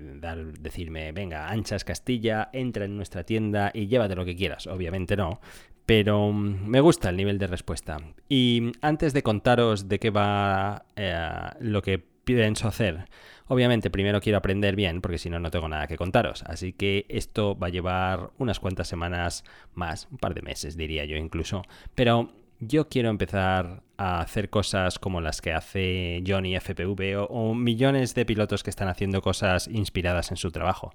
decirme, 0.62 1.12
venga, 1.12 1.50
anchas 1.50 1.84
Castilla, 1.84 2.50
entra 2.54 2.86
en 2.86 2.96
nuestra 2.96 3.26
tienda 3.26 3.72
y 3.74 3.88
llévate 3.88 4.16
lo 4.16 4.24
que 4.24 4.38
quieras. 4.38 4.68
Obviamente 4.68 5.18
no, 5.18 5.42
pero 5.86 6.32
mm, 6.32 6.68
me 6.68 6.82
gusta 6.82 7.10
el 7.10 7.18
nivel 7.18 7.38
de 7.40 7.48
respuesta. 7.48 7.98
Y 8.30 8.72
antes 8.82 9.14
de 9.14 9.24
contaros 9.24 9.88
de 9.88 10.00
qué 10.00 10.10
va 10.10 10.86
eh, 10.96 11.50
lo 11.60 11.82
que 11.82 12.00
pienso 12.00 12.68
hacer, 12.68 13.10
obviamente 13.48 13.90
primero 13.90 14.22
quiero 14.22 14.38
aprender 14.38 14.76
bien, 14.76 15.02
porque 15.02 15.18
si 15.18 15.30
no, 15.30 15.40
no 15.40 15.52
tengo 15.52 15.68
nada 15.68 15.88
que 15.88 15.98
contaros. 15.98 16.44
Así 16.44 16.74
que 16.74 17.06
esto 17.10 17.58
va 17.58 17.68
a 17.68 17.72
llevar 17.72 18.32
unas 18.38 18.60
cuantas 18.60 18.88
semanas 18.88 19.44
más, 19.74 20.08
un 20.12 20.18
par 20.18 20.34
de 20.34 20.42
meses 20.42 20.78
diría 20.78 21.06
yo 21.06 21.18
incluso. 21.18 21.64
Pero 21.96 22.32
yo 22.60 22.88
quiero 22.88 23.10
empezar 23.10 23.84
a 23.98 24.22
hacer 24.22 24.50
cosas 24.50 25.00
como 25.00 25.20
las 25.20 25.42
que 25.42 25.52
hace 25.52 26.24
Johnny 26.26 26.58
FPV 26.58 27.18
o, 27.18 27.26
o, 27.26 27.54
millones 27.54 28.16
de 28.16 28.26
pilotos 28.26 28.64
que 28.64 28.70
están 28.70 28.88
haciendo 28.88 29.22
cosas 29.22 29.68
inspiradas 29.68 30.32
en 30.32 30.38
su 30.38 30.52
trabajo. 30.52 30.94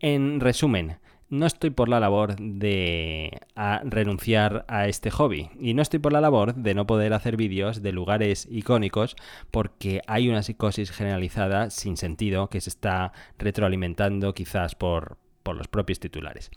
En 0.00 0.40
resumen, 0.40 0.98
no 1.34 1.46
estoy 1.46 1.70
por 1.70 1.88
la 1.88 2.00
labor 2.00 2.36
de 2.36 3.38
renunciar 3.84 4.64
a 4.68 4.88
este 4.88 5.10
hobby 5.10 5.50
y 5.58 5.74
no 5.74 5.82
estoy 5.82 5.98
por 5.98 6.12
la 6.12 6.20
labor 6.20 6.54
de 6.54 6.74
no 6.74 6.86
poder 6.86 7.12
hacer 7.12 7.36
vídeos 7.36 7.82
de 7.82 7.92
lugares 7.92 8.46
icónicos 8.50 9.16
porque 9.50 10.00
hay 10.06 10.28
una 10.28 10.42
psicosis 10.42 10.90
generalizada 10.90 11.70
sin 11.70 11.96
sentido 11.96 12.48
que 12.48 12.60
se 12.60 12.70
está 12.70 13.12
retroalimentando 13.38 14.32
quizás 14.34 14.74
por 14.74 15.18
por 15.44 15.56
los 15.56 15.68
propios 15.68 16.00
titulares. 16.00 16.50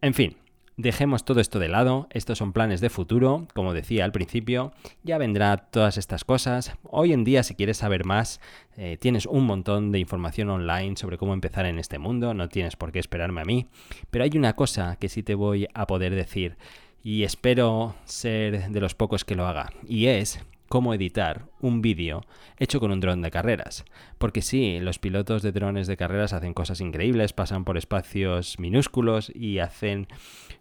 En 0.00 0.14
fin, 0.14 0.36
Dejemos 0.80 1.26
todo 1.26 1.40
esto 1.40 1.58
de 1.58 1.68
lado, 1.68 2.08
estos 2.08 2.38
son 2.38 2.54
planes 2.54 2.80
de 2.80 2.88
futuro, 2.88 3.46
como 3.52 3.74
decía 3.74 4.06
al 4.06 4.12
principio, 4.12 4.72
ya 5.02 5.18
vendrá 5.18 5.58
todas 5.58 5.98
estas 5.98 6.24
cosas. 6.24 6.72
Hoy 6.84 7.12
en 7.12 7.22
día 7.22 7.42
si 7.42 7.54
quieres 7.54 7.76
saber 7.76 8.06
más, 8.06 8.40
eh, 8.78 8.96
tienes 8.98 9.26
un 9.26 9.44
montón 9.44 9.92
de 9.92 9.98
información 9.98 10.48
online 10.48 10.96
sobre 10.96 11.18
cómo 11.18 11.34
empezar 11.34 11.66
en 11.66 11.78
este 11.78 11.98
mundo, 11.98 12.32
no 12.32 12.48
tienes 12.48 12.76
por 12.76 12.92
qué 12.92 12.98
esperarme 12.98 13.42
a 13.42 13.44
mí, 13.44 13.66
pero 14.10 14.24
hay 14.24 14.30
una 14.36 14.56
cosa 14.56 14.96
que 14.96 15.10
sí 15.10 15.22
te 15.22 15.34
voy 15.34 15.68
a 15.74 15.86
poder 15.86 16.14
decir 16.14 16.56
y 17.02 17.24
espero 17.24 17.94
ser 18.06 18.70
de 18.70 18.80
los 18.80 18.94
pocos 18.94 19.26
que 19.26 19.34
lo 19.34 19.46
haga, 19.46 19.74
y 19.86 20.06
es 20.06 20.40
cómo 20.70 20.94
editar 20.94 21.46
un 21.60 21.82
vídeo 21.82 22.22
hecho 22.56 22.78
con 22.78 22.92
un 22.92 23.00
dron 23.00 23.22
de 23.22 23.32
carreras. 23.32 23.84
Porque 24.18 24.40
sí, 24.40 24.78
los 24.78 25.00
pilotos 25.00 25.42
de 25.42 25.50
drones 25.50 25.88
de 25.88 25.96
carreras 25.96 26.32
hacen 26.32 26.54
cosas 26.54 26.80
increíbles, 26.80 27.32
pasan 27.32 27.64
por 27.64 27.76
espacios 27.76 28.56
minúsculos 28.60 29.32
y 29.34 29.58
hacen 29.58 30.06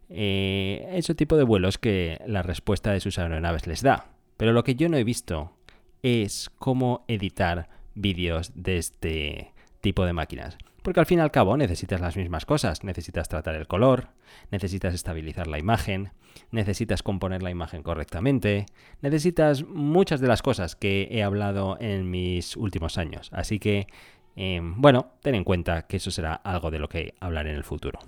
eh, 0.10 0.90
ese 0.94 1.14
tipo 1.14 1.38
de 1.38 1.44
vuelos 1.44 1.78
que 1.78 2.20
la 2.26 2.42
respuesta 2.42 2.92
de 2.92 3.02
sus 3.02 3.20
aeronaves 3.20 3.68
les 3.68 3.84
da. 3.84 4.08
Pero 4.36 4.52
lo 4.52 4.64
que 4.64 4.74
yo 4.74 4.90
no 4.90 4.98
he 4.98 5.04
visto 5.04 5.54
es 6.02 6.50
cómo 6.58 7.06
editar 7.08 7.70
vídeos 7.94 8.52
de 8.56 8.78
este 8.78 9.54
tipo 9.80 10.06
de 10.06 10.14
máquinas. 10.14 10.58
Porque 10.82 11.00
al 11.00 11.06
fin 11.06 11.20
y 11.20 11.22
al 11.22 11.32
cabo 11.32 11.58
necesitas 11.58 12.02
las 12.02 12.16
mismas 12.16 12.46
cosas. 12.46 12.84
Necesitas 12.84 13.28
tratar 13.30 13.56
el 13.56 13.68
color, 13.68 14.10
necesitas 14.52 14.94
estabilizar 14.94 15.48
la 15.48 15.60
imagen, 15.60 16.12
necesitas 16.52 17.04
componer 17.04 17.44
la 17.44 17.50
imagen 17.50 17.84
correctamente, 17.84 18.66
necesitas 19.02 19.64
muchas 19.64 20.20
de 20.22 20.28
las 20.28 20.42
cosas 20.42 20.76
que 20.76 21.08
he 21.12 21.24
hablado 21.24 21.78
en 21.80 22.10
mis 22.10 22.56
últimos 22.56 22.98
años. 22.98 23.30
Así 23.34 23.60
que, 23.60 23.88
em, 24.36 24.80
bueno, 24.82 25.14
ten 25.22 25.36
en 25.36 25.44
cuenta 25.44 25.88
que 25.88 25.98
eso 25.98 26.12
será 26.12 26.34
algo 26.34 26.72
de 26.72 26.80
lo 26.80 26.90
que 26.90 27.16
hablaré 27.20 27.52
en 27.52 27.58
el 27.58 27.64
futuro. 27.64 28.00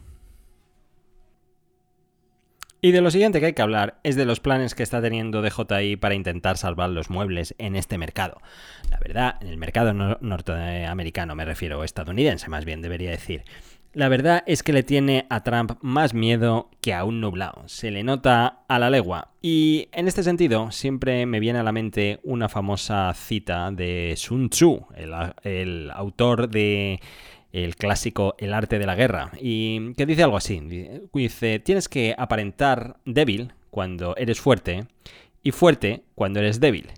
Y 2.84 2.94
de 2.94 3.02
lo 3.02 3.12
siguiente 3.12 3.40
que 3.40 3.46
hay 3.46 3.54
que 3.54 3.62
hablar 3.62 4.00
es 4.04 4.16
de 4.16 4.26
los 4.26 4.40
planes 4.40 4.74
que 4.74 4.82
está 4.82 5.04
teniendo 5.04 5.44
DJI 5.44 5.98
para 5.98 6.16
intentar 6.16 6.58
salvar 6.58 6.90
los 6.90 7.12
muebles 7.12 7.54
en 7.60 7.76
este 7.76 8.00
mercado. 8.00 8.42
La 8.90 8.98
verdad, 8.98 9.36
en 9.40 9.50
el 9.50 9.58
mercado 9.58 9.94
norteamericano 9.94 11.36
me 11.36 11.46
refiero, 11.46 11.84
estadounidense 11.84 12.50
más 12.50 12.66
bien 12.66 12.82
debería 12.82 13.12
decir. 13.12 13.44
La 13.94 14.10
verdad 14.10 14.42
es 14.48 14.64
que 14.64 14.74
le 14.74 14.82
tiene 14.82 15.28
a 15.30 15.44
Trump 15.44 15.74
más 15.82 16.16
miedo 16.16 16.72
que 16.82 16.96
a 16.96 17.04
un 17.04 17.22
nublado. 17.22 17.62
Se 17.68 17.92
le 17.92 18.04
nota 18.04 18.64
a 18.68 18.80
la 18.80 18.90
legua. 18.90 19.34
Y 19.42 19.90
en 19.92 20.08
este 20.08 20.24
sentido, 20.24 20.72
siempre 20.72 21.28
me 21.28 21.40
viene 21.40 21.60
a 21.60 21.64
la 21.64 21.74
mente 21.74 22.20
una 22.24 22.50
famosa 22.50 23.14
cita 23.14 23.70
de 23.70 24.16
Sun 24.18 24.50
Tzu, 24.50 24.88
el 25.44 25.92
autor 25.92 26.50
de 26.50 27.00
el 27.52 27.76
clásico 27.76 28.36
El 28.38 28.54
arte 28.54 28.80
de 28.80 28.86
la 28.86 28.96
guerra, 28.96 29.32
y 29.40 29.94
que 29.94 30.06
dice 30.06 30.24
algo 30.24 30.38
así. 30.38 30.62
Dice, 31.14 31.60
tienes 31.60 31.90
que 31.90 32.16
aparentar 32.18 32.98
débil 33.06 33.54
cuando 33.70 34.16
eres 34.18 34.40
fuerte 34.40 34.86
y 35.44 35.52
fuerte 35.52 36.04
cuando 36.16 36.40
eres 36.40 36.60
débil. 36.60 36.92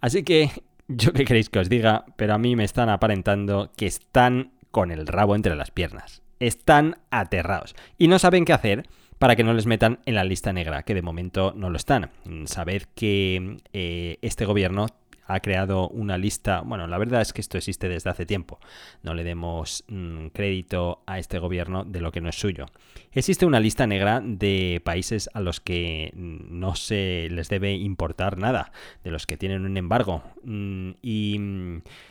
Así 0.00 0.22
que, 0.22 0.50
yo 0.88 1.12
qué 1.12 1.24
queréis 1.24 1.48
que 1.48 1.58
os 1.58 1.68
diga, 1.68 2.04
pero 2.16 2.34
a 2.34 2.38
mí 2.38 2.56
me 2.56 2.64
están 2.64 2.88
aparentando 2.88 3.70
que 3.76 3.86
están 3.86 4.52
con 4.70 4.90
el 4.90 5.06
rabo 5.06 5.36
entre 5.36 5.54
las 5.56 5.70
piernas. 5.70 6.22
Están 6.40 6.98
aterrados 7.10 7.76
y 7.98 8.08
no 8.08 8.18
saben 8.18 8.44
qué 8.44 8.52
hacer 8.52 8.88
para 9.18 9.36
que 9.36 9.44
no 9.44 9.54
les 9.54 9.66
metan 9.66 10.00
en 10.04 10.16
la 10.16 10.24
lista 10.24 10.52
negra, 10.52 10.82
que 10.82 10.94
de 10.94 11.02
momento 11.02 11.52
no 11.56 11.70
lo 11.70 11.76
están. 11.76 12.10
Sabed 12.46 12.82
que 12.96 13.58
eh, 13.72 14.18
este 14.20 14.44
gobierno 14.46 14.88
ha 15.34 15.40
creado 15.40 15.88
una 15.88 16.18
lista, 16.18 16.60
bueno, 16.60 16.86
la 16.86 16.98
verdad 16.98 17.22
es 17.22 17.32
que 17.32 17.40
esto 17.40 17.56
existe 17.56 17.88
desde 17.88 18.10
hace 18.10 18.26
tiempo, 18.26 18.60
no 19.02 19.14
le 19.14 19.24
demos 19.24 19.84
mm, 19.88 20.28
crédito 20.28 21.02
a 21.06 21.18
este 21.18 21.38
gobierno 21.38 21.84
de 21.84 22.00
lo 22.00 22.12
que 22.12 22.20
no 22.20 22.28
es 22.28 22.38
suyo. 22.38 22.66
Existe 23.12 23.46
una 23.46 23.60
lista 23.60 23.86
negra 23.86 24.20
de 24.22 24.80
países 24.84 25.30
a 25.32 25.40
los 25.40 25.60
que 25.60 26.12
mm, 26.14 26.58
no 26.60 26.74
se 26.74 27.28
les 27.30 27.48
debe 27.48 27.72
importar 27.72 28.38
nada, 28.38 28.72
de 29.04 29.10
los 29.10 29.26
que 29.26 29.36
tienen 29.36 29.64
un 29.64 29.76
embargo. 29.76 30.22
Mm, 30.44 30.90
y 31.02 31.40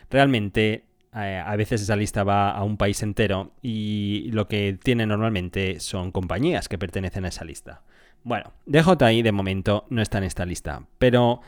realmente 0.10 0.86
eh, 1.14 1.44
a 1.46 1.56
veces 1.56 1.82
esa 1.82 1.96
lista 1.96 2.24
va 2.24 2.52
a 2.52 2.64
un 2.64 2.78
país 2.78 3.04
entero 3.04 3.52
y 3.62 4.30
lo 4.32 4.48
que 4.48 4.78
tiene 4.82 5.06
normalmente 5.06 5.80
son 5.80 6.12
compañías 6.12 6.70
que 6.70 6.78
pertenecen 6.78 7.26
a 7.26 7.30
esa 7.30 7.46
lista. 7.46 7.82
Bueno, 8.24 8.54
DJI 8.68 9.24
de 9.24 9.32
momento 9.32 9.86
no 9.90 10.02
está 10.02 10.20
en 10.20 10.26
esta 10.26 10.46
lista, 10.46 10.84
pero 11.00 11.42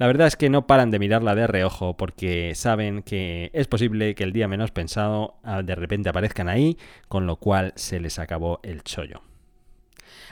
la 0.00 0.06
verdad 0.06 0.28
es 0.28 0.36
que 0.36 0.48
no 0.48 0.66
paran 0.66 0.90
de 0.90 0.98
mirarla 0.98 1.34
de 1.34 1.46
reojo 1.46 1.94
porque 1.94 2.54
saben 2.54 3.02
que 3.02 3.50
es 3.52 3.66
posible 3.66 4.14
que 4.14 4.24
el 4.24 4.32
día 4.32 4.48
menos 4.48 4.70
pensado 4.70 5.34
ah, 5.44 5.60
de 5.60 5.74
repente 5.74 6.08
aparezcan 6.08 6.48
ahí, 6.48 6.78
con 7.06 7.26
lo 7.26 7.36
cual 7.36 7.74
se 7.76 8.00
les 8.00 8.18
acabó 8.18 8.60
el 8.62 8.82
chollo. 8.82 9.20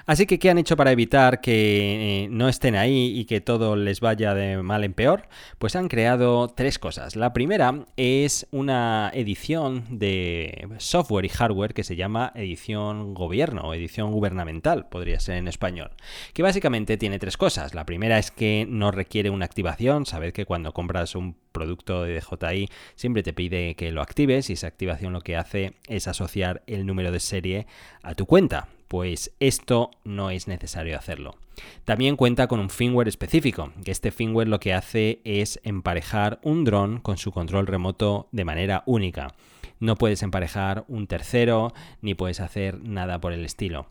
Así 0.07 0.27
que, 0.27 0.39
¿qué 0.39 0.51
han 0.51 0.59
hecho 0.59 0.77
para 0.77 0.93
evitar 0.93 1.41
que 1.41 2.25
eh, 2.25 2.29
no 2.31 2.49
estén 2.49 2.77
ahí 2.77 3.19
y 3.19 3.25
que 3.25 3.41
todo 3.41 3.77
les 3.77 4.01
vaya 4.01 4.35
de 4.35 4.63
mal 4.63 4.85
en 4.85 4.95
peor? 4.95 5.29
Pues 5.59 5.77
han 5.77 5.89
creado 5.89 6.49
tres 6.49 6.79
cosas. 6.79 7.17
La 7.17 7.33
primera 7.33 7.87
es 7.97 8.47
una 8.51 9.11
edición 9.15 9.85
de 9.91 10.69
software 10.79 11.25
y 11.25 11.29
hardware 11.29 11.75
que 11.75 11.85
se 11.85 11.97
llama 11.97 12.33
edición 12.35 13.15
gobierno 13.15 13.63
o 13.63 13.75
edición 13.75 14.13
gubernamental, 14.13 14.89
podría 14.89 15.21
ser 15.21 15.37
en 15.37 15.49
español, 15.49 15.91
que 16.33 16.43
básicamente 16.43 16.97
tiene 16.97 17.19
tres 17.19 17.37
cosas. 17.37 17.75
La 17.75 17.85
primera 17.85 18.19
es 18.19 18.31
que 18.31 18.67
no 18.69 18.91
requiere 18.91 19.31
una 19.31 19.45
activación. 19.45 20.07
Sabed 20.07 20.33
que 20.33 20.47
cuando 20.47 20.73
compras 20.73 21.15
un 21.15 21.37
producto 21.53 22.05
de 22.05 22.21
DJI 22.21 22.69
siempre 22.95 23.23
te 23.23 23.33
pide 23.33 23.75
que 23.75 23.91
lo 23.91 24.03
actives 24.03 24.51
y 24.51 24.53
esa 24.53 24.69
activación 24.69 25.13
lo 25.13 25.21
que 25.21 25.37
hace 25.37 25.75
es 25.89 26.07
asociar 26.09 26.63
el 26.67 26.87
número 26.87 27.11
de 27.11 27.21
serie 27.21 27.67
a 28.03 28.15
tu 28.15 28.27
cuenta 28.27 28.69
pues 28.89 29.33
esto 29.39 29.91
no 30.05 30.31
es 30.31 30.49
necesario 30.49 30.97
hacerlo. 30.99 31.37
También 31.85 32.17
cuenta 32.17 32.47
con 32.47 32.61
un 32.61 32.71
firmware 32.71 33.09
específico, 33.09 33.73
que 33.85 33.91
este 33.91 34.11
firmware 34.11 34.49
lo 34.49 34.61
que 34.61 34.75
hace 34.75 35.21
es 35.25 35.61
emparejar 35.63 36.41
un 36.43 36.65
dron 36.65 37.01
con 37.01 37.19
su 37.19 37.31
control 37.31 37.67
remoto 37.67 38.29
de 38.33 38.45
manera 38.45 38.83
única. 38.87 39.35
No 39.81 39.97
puedes 39.97 40.23
emparejar 40.23 40.85
un 40.89 41.07
tercero 41.07 41.73
ni 42.01 42.15
puedes 42.15 42.41
hacer 42.41 42.81
nada 42.83 43.21
por 43.21 43.33
el 43.33 43.45
estilo. 43.45 43.87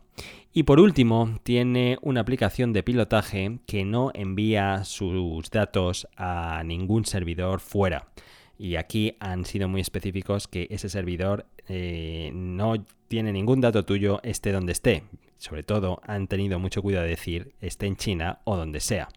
Y 0.52 0.64
por 0.64 0.80
último, 0.80 1.38
tiene 1.44 1.98
una 2.02 2.20
aplicación 2.20 2.72
de 2.72 2.82
pilotaje 2.82 3.58
que 3.66 3.84
no 3.84 4.10
envía 4.14 4.84
sus 4.84 5.50
datos 5.50 6.08
a 6.16 6.62
ningún 6.64 7.04
servidor 7.04 7.60
fuera. 7.60 8.08
Y 8.58 8.74
aquí 8.76 9.16
han 9.20 9.44
sido 9.44 9.68
muy 9.68 9.80
específicos 9.80 10.48
que 10.48 10.66
ese 10.70 10.88
servidor 10.88 11.46
eh, 11.68 12.32
no 12.34 12.84
tiene 13.06 13.32
ningún 13.32 13.60
dato 13.60 13.84
tuyo, 13.84 14.20
esté 14.24 14.52
donde 14.52 14.72
esté. 14.72 15.04
Sobre 15.38 15.62
todo 15.62 16.00
han 16.04 16.26
tenido 16.26 16.58
mucho 16.58 16.82
cuidado 16.82 17.04
de 17.04 17.10
decir 17.10 17.54
esté 17.60 17.86
en 17.86 17.96
China 17.96 18.40
o 18.42 18.56
donde 18.56 18.80
sea. 18.80 19.08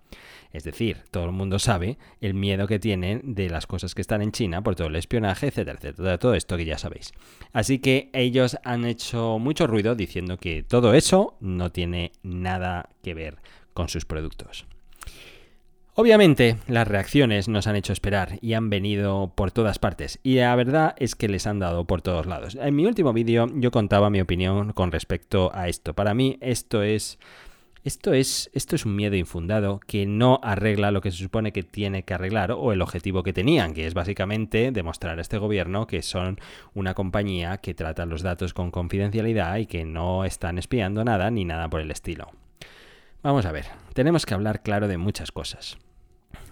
Es 0.54 0.64
decir, 0.64 0.98
todo 1.10 1.26
el 1.26 1.32
mundo 1.32 1.58
sabe 1.58 1.98
el 2.20 2.36
miedo 2.36 2.68
que 2.68 2.78
tienen 2.78 3.34
de 3.34 3.50
las 3.50 3.66
cosas 3.66 3.96
que 3.96 4.02
están 4.02 4.22
en 4.22 4.32
China 4.32 4.62
por 4.62 4.76
todo 4.76 4.88
el 4.88 4.96
espionaje, 4.96 5.48
etcétera, 5.48 5.80
etcétera. 5.80 6.18
Todo 6.20 6.36
esto 6.36 6.58
que 6.58 6.66
ya 6.66 6.78
sabéis. 6.78 7.12
Así 7.54 7.80
que 7.80 8.12
ellos 8.14 8.58
han 8.64 8.86
hecho 8.86 9.40
mucho 9.40 9.66
ruido 9.66 9.96
diciendo 9.96 10.38
que 10.38 10.62
todo 10.62 10.94
eso 10.94 11.38
no 11.40 11.72
tiene 11.72 12.12
nada 12.22 12.90
que 13.02 13.16
ver 13.16 13.38
con 13.74 13.90
sus 13.90 14.06
productos. 14.06 14.68
Obviamente, 15.94 16.56
las 16.68 16.88
reacciones 16.88 17.50
nos 17.50 17.68
han 17.68 17.76
hecho 17.76 17.92
esperar 17.92 18.40
y 18.42 18.54
han 18.54 18.70
venido 18.70 19.34
por 19.36 19.52
todas 19.52 19.78
partes, 19.78 20.20
y 20.24 20.36
la 20.36 20.56
verdad 20.56 20.96
es 20.98 21.16
que 21.16 21.28
les 21.28 21.46
han 21.48 21.60
dado 21.60 21.86
por 21.86 22.02
todos 22.02 22.28
lados. 22.28 22.58
En 22.60 22.78
mi 22.78 22.86
último 22.86 23.12
vídeo 23.12 23.48
yo 23.56 23.72
contaba 23.72 24.10
mi 24.10 24.22
opinión 24.22 24.72
con 24.72 24.94
respecto 24.94 25.52
a 25.54 25.68
esto. 25.68 25.94
Para 25.94 26.14
mí 26.14 26.38
esto 26.42 26.82
es... 26.82 27.20
Esto 27.84 28.14
es, 28.14 28.52
esto 28.54 28.76
es 28.76 28.86
un 28.86 28.96
miedo 28.96 29.16
infundado 29.16 29.80
que 29.80 30.06
no 30.06 30.40
arregla 30.44 30.92
lo 30.92 31.02
que 31.02 31.10
se 31.10 31.18
supone 31.18 31.52
que 31.52 31.64
tiene 31.64 32.04
que 32.04 32.14
arreglar 32.14 32.52
o 32.52 32.74
el 32.74 32.82
objetivo 32.84 33.24
que 33.24 33.34
tenían, 33.34 33.74
que 33.74 33.88
es 33.88 33.96
básicamente 33.96 34.72
demostrar 34.72 35.18
a 35.18 35.22
este 35.22 35.40
gobierno 35.40 35.88
que 35.88 36.04
son 36.04 36.40
una 36.76 36.94
compañía 36.94 37.58
que 37.58 37.74
trata 37.74 38.06
los 38.06 38.22
datos 38.22 38.54
con 38.54 38.70
confidencialidad 38.70 39.58
y 39.58 39.66
que 39.66 39.84
no 39.84 40.26
están 40.26 40.60
espiando 40.60 41.04
nada 41.04 41.32
ni 41.32 41.44
nada 41.44 41.72
por 41.72 41.82
el 41.82 41.90
estilo. 41.90 42.30
Vamos 43.24 43.46
a 43.46 43.52
ver, 43.52 43.66
tenemos 43.94 44.26
que 44.26 44.34
hablar 44.34 44.64
claro 44.64 44.88
de 44.88 44.98
muchas 44.98 45.32
cosas. 45.32 45.78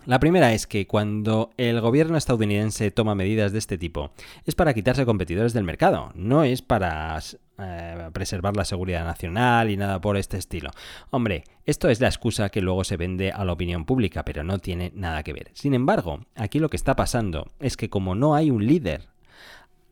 La 0.06 0.20
primera 0.20 0.54
es 0.54 0.68
que 0.68 0.86
cuando 0.86 1.50
el 1.58 1.82
gobierno 1.82 2.16
estadounidense 2.16 2.92
toma 2.92 3.16
medidas 3.16 3.52
de 3.52 3.58
este 3.58 3.80
tipo 3.80 4.12
es 4.46 4.54
para 4.54 4.76
quitarse 4.76 5.04
competidores 5.04 5.54
del 5.54 5.64
mercado, 5.64 6.12
no 6.14 6.44
es 6.44 6.62
para 6.62 7.20
eh, 7.58 8.10
preservar 8.14 8.56
la 8.56 8.66
seguridad 8.66 9.04
nacional 9.04 9.72
y 9.72 9.78
nada 9.78 10.00
por 10.00 10.16
este 10.16 10.38
estilo. 10.38 10.70
Hombre, 11.10 11.44
esto 11.66 11.90
es 11.90 12.02
la 12.02 12.08
excusa 12.08 12.50
que 12.50 12.62
luego 12.62 12.84
se 12.84 12.98
vende 12.98 13.32
a 13.32 13.44
la 13.46 13.54
opinión 13.54 13.86
pública, 13.86 14.24
pero 14.24 14.44
no 14.44 14.60
tiene 14.60 14.92
nada 14.94 15.24
que 15.24 15.34
ver. 15.34 15.50
Sin 15.54 15.74
embargo, 15.74 16.22
aquí 16.36 16.60
lo 16.60 16.70
que 16.70 16.78
está 16.78 16.96
pasando 16.96 17.48
es 17.60 17.78
que 17.78 17.90
como 17.90 18.14
no 18.14 18.36
hay 18.36 18.52
un 18.52 18.68
líder 18.68 19.10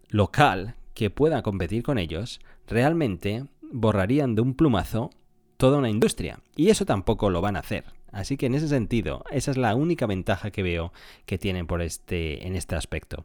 local 0.10 0.76
que 0.94 1.10
pueda 1.10 1.42
competir 1.42 1.82
con 1.82 1.98
ellos, 1.98 2.40
realmente 2.68 3.46
borrarían 3.72 4.36
de 4.36 4.42
un 4.42 4.54
plumazo 4.54 5.10
toda 5.58 5.78
una 5.78 5.90
industria. 5.90 6.40
Y 6.56 6.70
eso 6.70 6.86
tampoco 6.86 7.30
lo 7.30 7.42
van 7.42 7.56
a 7.56 7.60
hacer. 7.60 7.84
Así 8.12 8.38
que 8.38 8.46
en 8.46 8.56
ese 8.56 8.68
sentido, 8.68 9.24
esa 9.32 9.52
es 9.52 9.58
la 9.58 9.76
única 9.76 10.06
ventaja 10.06 10.50
que 10.52 10.64
veo 10.64 10.94
que 11.26 11.38
tienen 11.38 11.68
por 11.68 11.82
este, 11.82 12.48
en 12.48 12.56
este 12.56 12.76
aspecto. 12.76 13.22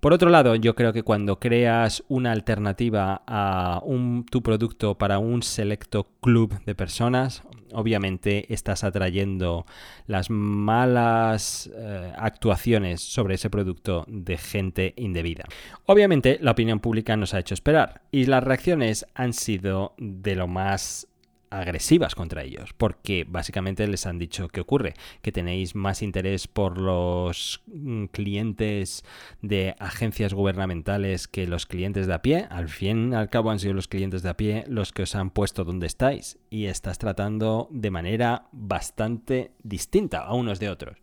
Por 0.00 0.12
otro 0.12 0.30
lado, 0.30 0.54
yo 0.54 0.76
creo 0.76 0.92
que 0.92 1.02
cuando 1.02 1.40
creas 1.40 2.04
una 2.08 2.30
alternativa 2.30 3.22
a 3.26 3.80
un, 3.84 4.24
tu 4.24 4.42
producto 4.44 4.96
para 4.96 5.18
un 5.18 5.42
selecto 5.42 6.06
club 6.20 6.54
de 6.64 6.76
personas, 6.76 7.42
obviamente 7.72 8.52
estás 8.54 8.84
atrayendo 8.84 9.66
las 10.06 10.30
malas 10.30 11.68
eh, 11.74 12.12
actuaciones 12.16 13.00
sobre 13.00 13.34
ese 13.34 13.50
producto 13.50 14.04
de 14.06 14.36
gente 14.36 14.94
indebida. 14.96 15.44
Obviamente 15.86 16.38
la 16.40 16.52
opinión 16.52 16.78
pública 16.78 17.16
nos 17.16 17.34
ha 17.34 17.40
hecho 17.40 17.54
esperar 17.54 18.02
y 18.12 18.26
las 18.26 18.44
reacciones 18.44 19.04
han 19.14 19.32
sido 19.32 19.94
de 19.98 20.36
lo 20.36 20.46
más 20.46 21.08
agresivas 21.50 22.14
contra 22.14 22.42
ellos, 22.42 22.72
porque 22.76 23.24
básicamente 23.28 23.86
les 23.86 24.06
han 24.06 24.18
dicho 24.18 24.48
qué 24.48 24.60
ocurre, 24.60 24.94
que 25.22 25.32
tenéis 25.32 25.74
más 25.74 26.02
interés 26.02 26.48
por 26.48 26.78
los 26.78 27.62
mm, 27.66 28.06
clientes 28.06 29.04
de 29.42 29.74
agencias 29.78 30.34
gubernamentales 30.34 31.28
que 31.28 31.46
los 31.46 31.66
clientes 31.66 32.06
de 32.06 32.14
a 32.14 32.22
pie, 32.22 32.46
al 32.50 32.68
fin 32.68 33.12
y 33.12 33.16
al 33.16 33.30
cabo 33.30 33.50
han 33.50 33.58
sido 33.58 33.74
los 33.74 33.88
clientes 33.88 34.22
de 34.22 34.30
a 34.30 34.36
pie 34.36 34.64
los 34.68 34.92
que 34.92 35.02
os 35.02 35.14
han 35.14 35.30
puesto 35.30 35.64
donde 35.64 35.86
estáis 35.86 36.38
y 36.50 36.66
estás 36.66 36.98
tratando 36.98 37.68
de 37.70 37.90
manera 37.90 38.48
bastante 38.52 39.52
distinta 39.62 40.20
a 40.20 40.34
unos 40.34 40.60
de 40.60 40.70
otros. 40.70 40.98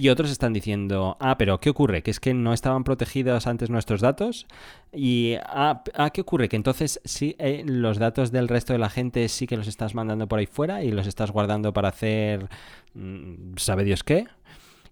Y 0.00 0.10
otros 0.10 0.30
están 0.30 0.52
diciendo, 0.52 1.16
ah, 1.18 1.36
pero 1.36 1.58
¿qué 1.58 1.70
ocurre? 1.70 2.04
¿Que 2.04 2.12
es 2.12 2.20
que 2.20 2.32
no 2.32 2.52
estaban 2.52 2.84
protegidos 2.84 3.48
antes 3.48 3.68
nuestros 3.68 4.00
datos? 4.00 4.46
Y, 4.92 5.34
ah, 5.42 5.82
ah 5.94 6.10
¿qué 6.10 6.20
ocurre? 6.20 6.48
Que 6.48 6.54
entonces 6.54 7.00
sí, 7.04 7.34
eh, 7.40 7.64
los 7.66 7.98
datos 7.98 8.30
del 8.30 8.46
resto 8.46 8.72
de 8.72 8.78
la 8.78 8.90
gente 8.90 9.28
sí 9.28 9.48
que 9.48 9.56
los 9.56 9.66
estás 9.66 9.96
mandando 9.96 10.28
por 10.28 10.38
ahí 10.38 10.46
fuera 10.46 10.84
y 10.84 10.92
los 10.92 11.08
estás 11.08 11.32
guardando 11.32 11.72
para 11.72 11.88
hacer, 11.88 12.48
mm, 12.94 13.56
¿sabe 13.56 13.82
Dios 13.82 14.04
qué? 14.04 14.28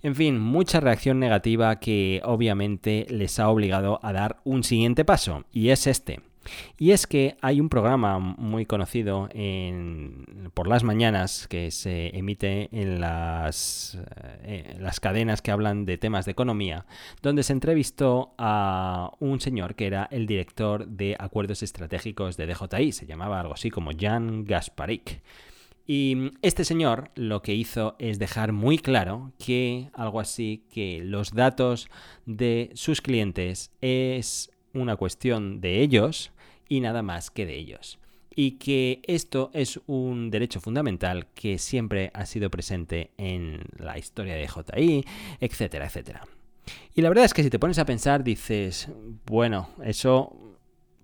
En 0.02 0.16
fin, 0.16 0.40
mucha 0.40 0.80
reacción 0.80 1.20
negativa 1.20 1.78
que 1.78 2.20
obviamente 2.24 3.06
les 3.08 3.38
ha 3.38 3.48
obligado 3.48 4.00
a 4.02 4.12
dar 4.12 4.40
un 4.42 4.64
siguiente 4.64 5.04
paso, 5.04 5.44
y 5.52 5.70
es 5.70 5.86
este. 5.86 6.20
Y 6.78 6.90
es 6.92 7.06
que 7.06 7.36
hay 7.40 7.60
un 7.60 7.68
programa 7.68 8.18
muy 8.18 8.66
conocido 8.66 9.28
por 10.54 10.68
las 10.68 10.84
mañanas 10.84 11.48
que 11.48 11.70
se 11.70 12.16
emite 12.16 12.68
en 12.72 13.00
las, 13.00 13.98
eh, 14.42 14.76
las 14.80 15.00
cadenas 15.00 15.42
que 15.42 15.50
hablan 15.50 15.84
de 15.84 15.98
temas 15.98 16.24
de 16.24 16.32
economía, 16.32 16.86
donde 17.22 17.42
se 17.42 17.52
entrevistó 17.52 18.34
a 18.38 19.12
un 19.20 19.40
señor 19.40 19.74
que 19.74 19.86
era 19.86 20.08
el 20.10 20.26
director 20.26 20.86
de 20.86 21.16
acuerdos 21.18 21.62
estratégicos 21.62 22.36
de 22.36 22.46
DJI, 22.46 22.92
se 22.92 23.06
llamaba 23.06 23.40
algo 23.40 23.54
así 23.54 23.70
como 23.70 23.90
Jan 23.98 24.44
Gasparik. 24.44 25.22
Y 25.86 26.32
este 26.42 26.64
señor 26.64 27.10
lo 27.14 27.42
que 27.42 27.54
hizo 27.54 27.94
es 28.00 28.18
dejar 28.18 28.52
muy 28.52 28.78
claro 28.78 29.32
que 29.38 29.88
algo 29.92 30.18
así 30.18 30.64
que 30.72 31.00
los 31.04 31.32
datos 31.32 31.88
de 32.24 32.70
sus 32.74 33.00
clientes 33.00 33.70
es 33.80 34.50
una 34.74 34.96
cuestión 34.96 35.60
de 35.60 35.82
ellos 35.82 36.32
y 36.68 36.80
nada 36.80 37.02
más 37.02 37.30
que 37.30 37.46
de 37.46 37.56
ellos. 37.56 37.98
Y 38.34 38.52
que 38.52 39.00
esto 39.04 39.50
es 39.54 39.80
un 39.86 40.30
derecho 40.30 40.60
fundamental 40.60 41.26
que 41.34 41.58
siempre 41.58 42.10
ha 42.12 42.26
sido 42.26 42.50
presente 42.50 43.10
en 43.16 43.62
la 43.78 43.98
historia 43.98 44.34
de 44.34 44.46
JI, 44.46 45.04
etcétera, 45.40 45.86
etcétera. 45.86 46.26
Y 46.94 47.02
la 47.02 47.08
verdad 47.08 47.24
es 47.24 47.34
que 47.34 47.42
si 47.42 47.50
te 47.50 47.58
pones 47.58 47.78
a 47.78 47.86
pensar, 47.86 48.24
dices, 48.24 48.88
bueno, 49.24 49.70
eso 49.82 50.55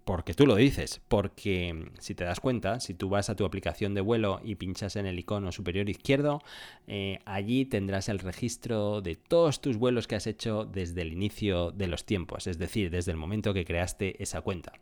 porque 0.04 0.34
tú 0.34 0.46
lo 0.46 0.56
dices, 0.56 1.00
porque 1.08 1.72
mm, 1.74 1.98
si 1.98 2.14
te 2.14 2.24
das 2.24 2.40
cuenta, 2.40 2.80
si 2.80 2.94
tú 2.94 3.08
vas 3.08 3.30
a 3.30 3.36
tu 3.36 3.44
aplicación 3.44 3.94
de 3.94 4.00
vuelo 4.00 4.40
y 4.42 4.56
pinchas 4.56 4.96
en 4.96 5.06
el 5.06 5.18
icono 5.18 5.52
superior 5.52 5.88
izquierdo, 5.88 6.42
eh, 6.86 7.20
allí 7.24 7.64
tendrás 7.64 8.08
el 8.08 8.18
registro 8.18 9.00
de 9.00 9.16
todos 9.16 9.60
tus 9.60 9.76
vuelos 9.76 10.06
que 10.06 10.16
has 10.16 10.26
hecho 10.26 10.64
desde 10.64 11.02
el 11.02 11.12
inicio 11.12 11.70
de 11.70 11.86
los 11.86 12.04
tiempos, 12.04 12.46
es 12.46 12.58
decir, 12.58 12.90
desde 12.90 13.12
el 13.12 13.16
momento 13.16 13.54
que 13.54 13.64
creaste 13.64 14.20
esa 14.22 14.40
cuenta. 14.40 14.72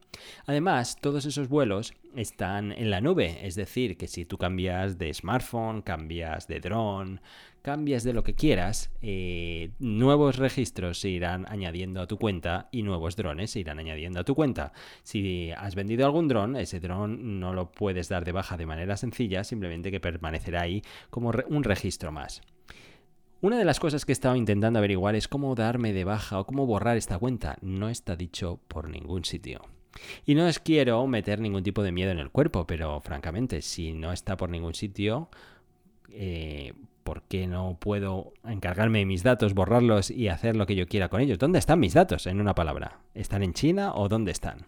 Además, 0.47 0.97
todos 1.01 1.25
esos 1.25 1.49
vuelos 1.49 1.95
están 2.17 2.73
en 2.73 2.91
la 2.91 3.01
nube, 3.01 3.47
es 3.47 3.55
decir, 3.55 3.97
que 3.97 4.09
si 4.09 4.25
tú 4.25 4.39
cambias 4.39 4.99
de 4.99 5.13
smartphone, 5.13 5.83
cambias 5.83 6.49
de 6.49 6.61
dron, 6.61 7.21
cambias 7.63 8.05
de 8.05 8.13
lo 8.13 8.23
que 8.23 8.35
quieras, 8.35 8.91
eh, 9.03 9.71
nuevos 9.79 10.37
registros 10.37 11.01
se 11.01 11.09
irán 11.09 11.47
añadiendo 11.49 12.01
a 12.01 12.07
tu 12.07 12.19
cuenta 12.19 12.69
y 12.73 12.83
nuevos 12.83 13.17
drones 13.17 13.51
se 13.53 13.61
irán 13.61 13.79
añadiendo 13.79 14.21
a 14.21 14.25
tu 14.25 14.35
cuenta. 14.35 14.73
Si 15.03 15.51
has 15.53 15.75
vendido 15.75 16.07
algún 16.07 16.29
dron, 16.29 16.57
ese 16.57 16.81
dron 16.81 17.41
no 17.41 17.53
lo 17.53 17.71
puedes 17.71 18.09
dar 18.09 18.25
de 18.25 18.33
baja 18.33 18.57
de 18.57 18.67
manera 18.67 18.97
sencilla, 18.97 19.45
simplemente 19.45 19.91
que 19.91 20.01
permanecerá 20.01 20.63
ahí 20.63 20.83
como 21.11 21.33
un 21.49 21.65
registro 21.65 22.13
más. 22.13 22.43
Una 23.43 23.57
de 23.57 23.65
las 23.65 23.81
cosas 23.81 24.05
que 24.05 24.13
he 24.13 24.15
estado 24.15 24.37
intentando 24.37 24.79
averiguar 24.79 25.15
es 25.15 25.27
cómo 25.27 25.55
darme 25.55 25.95
de 25.95 26.05
baja 26.05 26.39
o 26.39 26.45
cómo 26.45 26.67
borrar 26.67 26.99
esta 26.99 27.19
cuenta. 27.19 27.57
No 27.63 27.89
está 27.89 28.15
dicho 28.15 28.61
por 28.69 28.91
ningún 28.91 29.25
sitio. 29.25 29.63
Y 30.27 30.35
no 30.35 30.47
os 30.47 30.59
quiero 30.59 31.07
meter 31.07 31.41
ningún 31.41 31.63
tipo 31.63 31.83
de 31.83 31.91
miedo 31.91 32.11
en 32.11 32.19
el 32.19 32.31
cuerpo, 32.31 32.67
pero 32.67 33.01
francamente, 33.01 33.63
si 33.63 33.93
no 33.93 34.13
está 34.13 34.37
por 34.37 34.51
ningún 34.51 34.75
sitio, 34.75 35.31
eh, 36.11 36.75
¿por 37.05 37.23
qué 37.23 37.47
no 37.47 37.77
puedo 37.79 38.33
encargarme 38.45 39.01
de 39.01 39.07
mis 39.07 39.23
datos, 39.23 39.55
borrarlos 39.55 40.11
y 40.11 40.29
hacer 40.29 40.57
lo 40.57 40.67
que 40.67 40.77
yo 40.77 40.87
quiera 40.87 41.09
con 41.09 41.21
ellos? 41.21 41.39
¿Dónde 41.39 41.59
están 41.59 41.81
mis 41.81 41.95
datos, 41.95 42.27
en 42.27 42.41
una 42.41 42.55
palabra? 42.55 43.01
¿Están 43.15 43.43
en 43.43 43.55
China 43.55 43.93
o 43.95 44.09
dónde 44.09 44.33
están? 44.33 44.67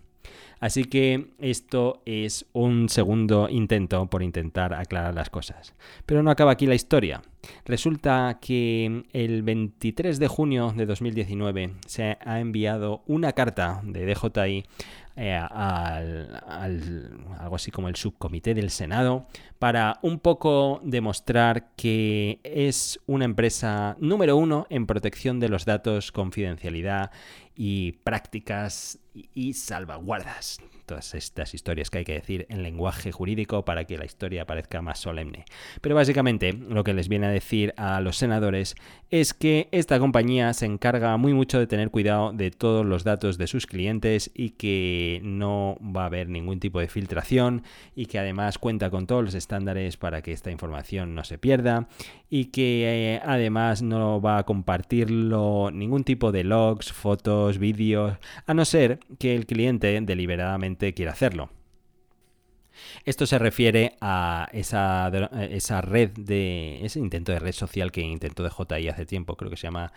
Así 0.63 0.85
que 0.85 1.33
esto 1.41 2.03
es 2.07 2.47
un 2.53 2.89
segundo 2.89 3.49
intento 3.49 4.07
por 4.07 4.23
intentar 4.23 4.73
aclarar 4.73 5.13
las 5.13 5.29
cosas. 5.29 5.75
Pero 6.07 6.23
no 6.23 6.31
acaba 6.31 6.53
aquí 6.53 6.67
la 6.67 6.77
historia. 6.77 7.21
Resulta 7.65 8.39
que 8.41 9.03
el 9.13 9.43
23 9.43 10.21
de 10.21 10.29
junio 10.29 10.73
de 10.77 10.87
2019 10.87 11.73
se 11.89 12.17
ha 12.25 12.39
enviado 12.39 13.03
una 13.09 13.33
carta 13.33 13.81
de 13.83 14.07
DJI 14.07 14.65
eh, 15.17 15.35
al, 15.35 16.41
algo 17.41 17.57
así 17.57 17.73
como 17.73 17.89
el 17.89 17.97
subcomité 17.97 18.55
del 18.55 18.71
Senado 18.71 19.27
para 19.59 19.99
un 20.03 20.21
poco 20.21 20.81
demostrar 20.85 21.73
que 21.75 22.39
es 22.45 23.01
una 23.07 23.25
empresa 23.25 23.97
número 23.99 24.37
uno 24.37 24.69
en 24.71 24.87
protección 24.87 25.41
de 25.41 25.49
los 25.49 25.65
datos, 25.65 26.13
confidencialidad 26.13 27.11
y 27.57 27.93
prácticas 28.05 29.01
y 29.15 29.55
salvaguardas 29.55 30.59
todas 30.93 31.15
estas 31.15 31.55
historias 31.55 31.89
que 31.89 31.99
hay 31.99 32.05
que 32.05 32.13
decir 32.13 32.45
en 32.51 32.63
lenguaje 32.63 33.13
jurídico 33.13 33.65
para 33.65 33.87
que 33.87 33.97
la 33.97 34.05
historia 34.05 34.45
parezca 34.45 34.83
más 34.83 34.99
solemne. 34.99 35.47
Pero 35.81 35.95
básicamente 35.95 36.53
lo 36.53 36.85
que 36.85 36.93
les 36.93 37.09
viene 37.09 37.29
a 37.29 37.31
decir 37.31 37.73
a 37.79 37.99
los 38.03 38.19
senadores 38.19 38.75
es 39.09 39.33
que 39.33 39.69
esta 39.73 39.99
compañía 39.99 40.53
se 40.53 40.67
encarga 40.67 41.17
muy 41.17 41.33
mucho 41.33 41.59
de 41.59 41.67
tener 41.67 41.91
cuidado 41.91 42.33
de 42.33 42.51
todos 42.51 42.85
los 42.85 43.05
datos 43.05 43.39
de 43.39 43.47
sus 43.47 43.67
clientes 43.67 44.31
y 44.35 44.51
que 44.51 45.21
no 45.23 45.79
va 45.81 46.03
a 46.03 46.07
haber 46.07 46.29
ningún 46.29 46.61
tipo 46.61 46.81
de 46.81 46.89
filtración 46.89 47.63
y 47.95 48.07
que 48.07 48.19
además 48.19 48.59
cuenta 48.59 48.91
con 48.91 49.07
todos 49.07 49.25
los 49.25 49.35
estándares 49.35 49.97
para 49.97 50.21
que 50.21 50.33
esta 50.33 50.51
información 50.51 51.15
no 51.15 51.25
se 51.25 51.39
pierda 51.39 51.89
y 52.29 52.47
que 52.47 53.15
eh, 53.17 53.21
además 53.25 53.83
no 53.83 54.21
va 54.21 54.39
a 54.39 54.45
compartirlo 54.45 55.71
ningún 55.71 56.05
tipo 56.05 56.33
de 56.33 56.45
logs, 56.45 56.93
fotos, 56.93 57.59
vídeos, 57.59 58.17
a 58.47 58.55
no 58.55 58.65
ser 58.65 59.01
que 59.19 59.35
el 59.35 59.45
cliente 59.45 60.01
deliberadamente 60.01 60.82
quiere 60.93 61.13
hacerlo. 61.13 61.51
Esto 63.05 63.27
se 63.27 63.39
refiere 63.39 63.97
a 64.01 64.49
esa, 64.53 65.11
esa, 65.51 65.81
red 65.81 66.11
de. 66.13 66.85
ese 66.85 66.99
intento 66.99 67.33
de 67.33 67.39
red 67.39 67.53
social 67.53 67.93
que 67.93 68.01
intentó 68.01 68.43
de 68.43 68.51
JI 68.51 68.89
hace 68.89 69.07
tiempo, 69.07 69.37
creo 69.37 69.51
que 69.51 69.57
se 69.57 69.65
llama 69.65 69.93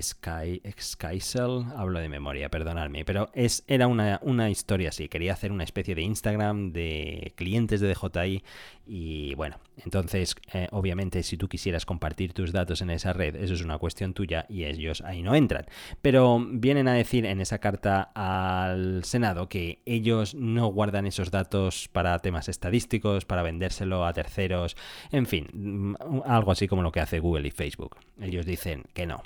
Sky, 0.00 0.62
Skysel, 0.80 1.64
hablo 1.76 1.98
de 1.98 2.08
memoria, 2.08 2.50
perdonadme, 2.50 3.04
pero 3.04 3.30
es, 3.34 3.64
era 3.66 3.86
una, 3.86 4.20
una, 4.22 4.50
historia 4.50 4.90
así, 4.90 5.08
quería 5.08 5.32
hacer 5.32 5.52
una 5.52 5.64
especie 5.64 5.94
de 5.94 6.02
Instagram 6.02 6.72
de 6.72 7.32
clientes 7.36 7.80
de 7.80 7.88
DJI 7.88 8.42
y 8.86 9.34
bueno, 9.34 9.58
entonces 9.84 10.34
eh, 10.52 10.68
obviamente 10.72 11.22
si 11.22 11.36
tú 11.36 11.48
quisieras 11.48 11.84
compartir 11.84 12.32
tus 12.32 12.52
datos 12.52 12.80
en 12.80 12.90
esa 12.90 13.12
red, 13.12 13.36
eso 13.36 13.54
es 13.54 13.62
una 13.62 13.78
cuestión 13.78 14.14
tuya 14.14 14.46
y 14.48 14.64
ellos 14.64 15.02
ahí 15.02 15.22
no 15.22 15.34
entran. 15.34 15.66
Pero 16.02 16.38
vienen 16.50 16.88
a 16.88 16.94
decir 16.94 17.26
en 17.26 17.40
esa 17.40 17.58
carta 17.58 18.10
al 18.14 19.04
Senado 19.04 19.48
que 19.48 19.82
ellos 19.86 20.34
no 20.34 20.68
guardan 20.68 21.06
esos 21.06 21.30
datos 21.30 21.88
para 21.92 22.18
temas 22.20 22.48
estadísticos, 22.48 23.24
para 23.24 23.42
vendérselo 23.42 24.06
a 24.06 24.12
terceros, 24.12 24.76
en 25.12 25.26
fin, 25.26 25.48
mm, 25.52 26.22
algo 26.24 26.52
así 26.52 26.68
como 26.68 26.82
lo 26.82 26.92
que 26.92 27.00
hace 27.00 27.20
Google 27.20 27.48
y 27.48 27.50
Facebook. 27.50 27.96
Ellos 28.20 28.46
dicen 28.46 28.84
que 28.94 29.06
no, 29.06 29.22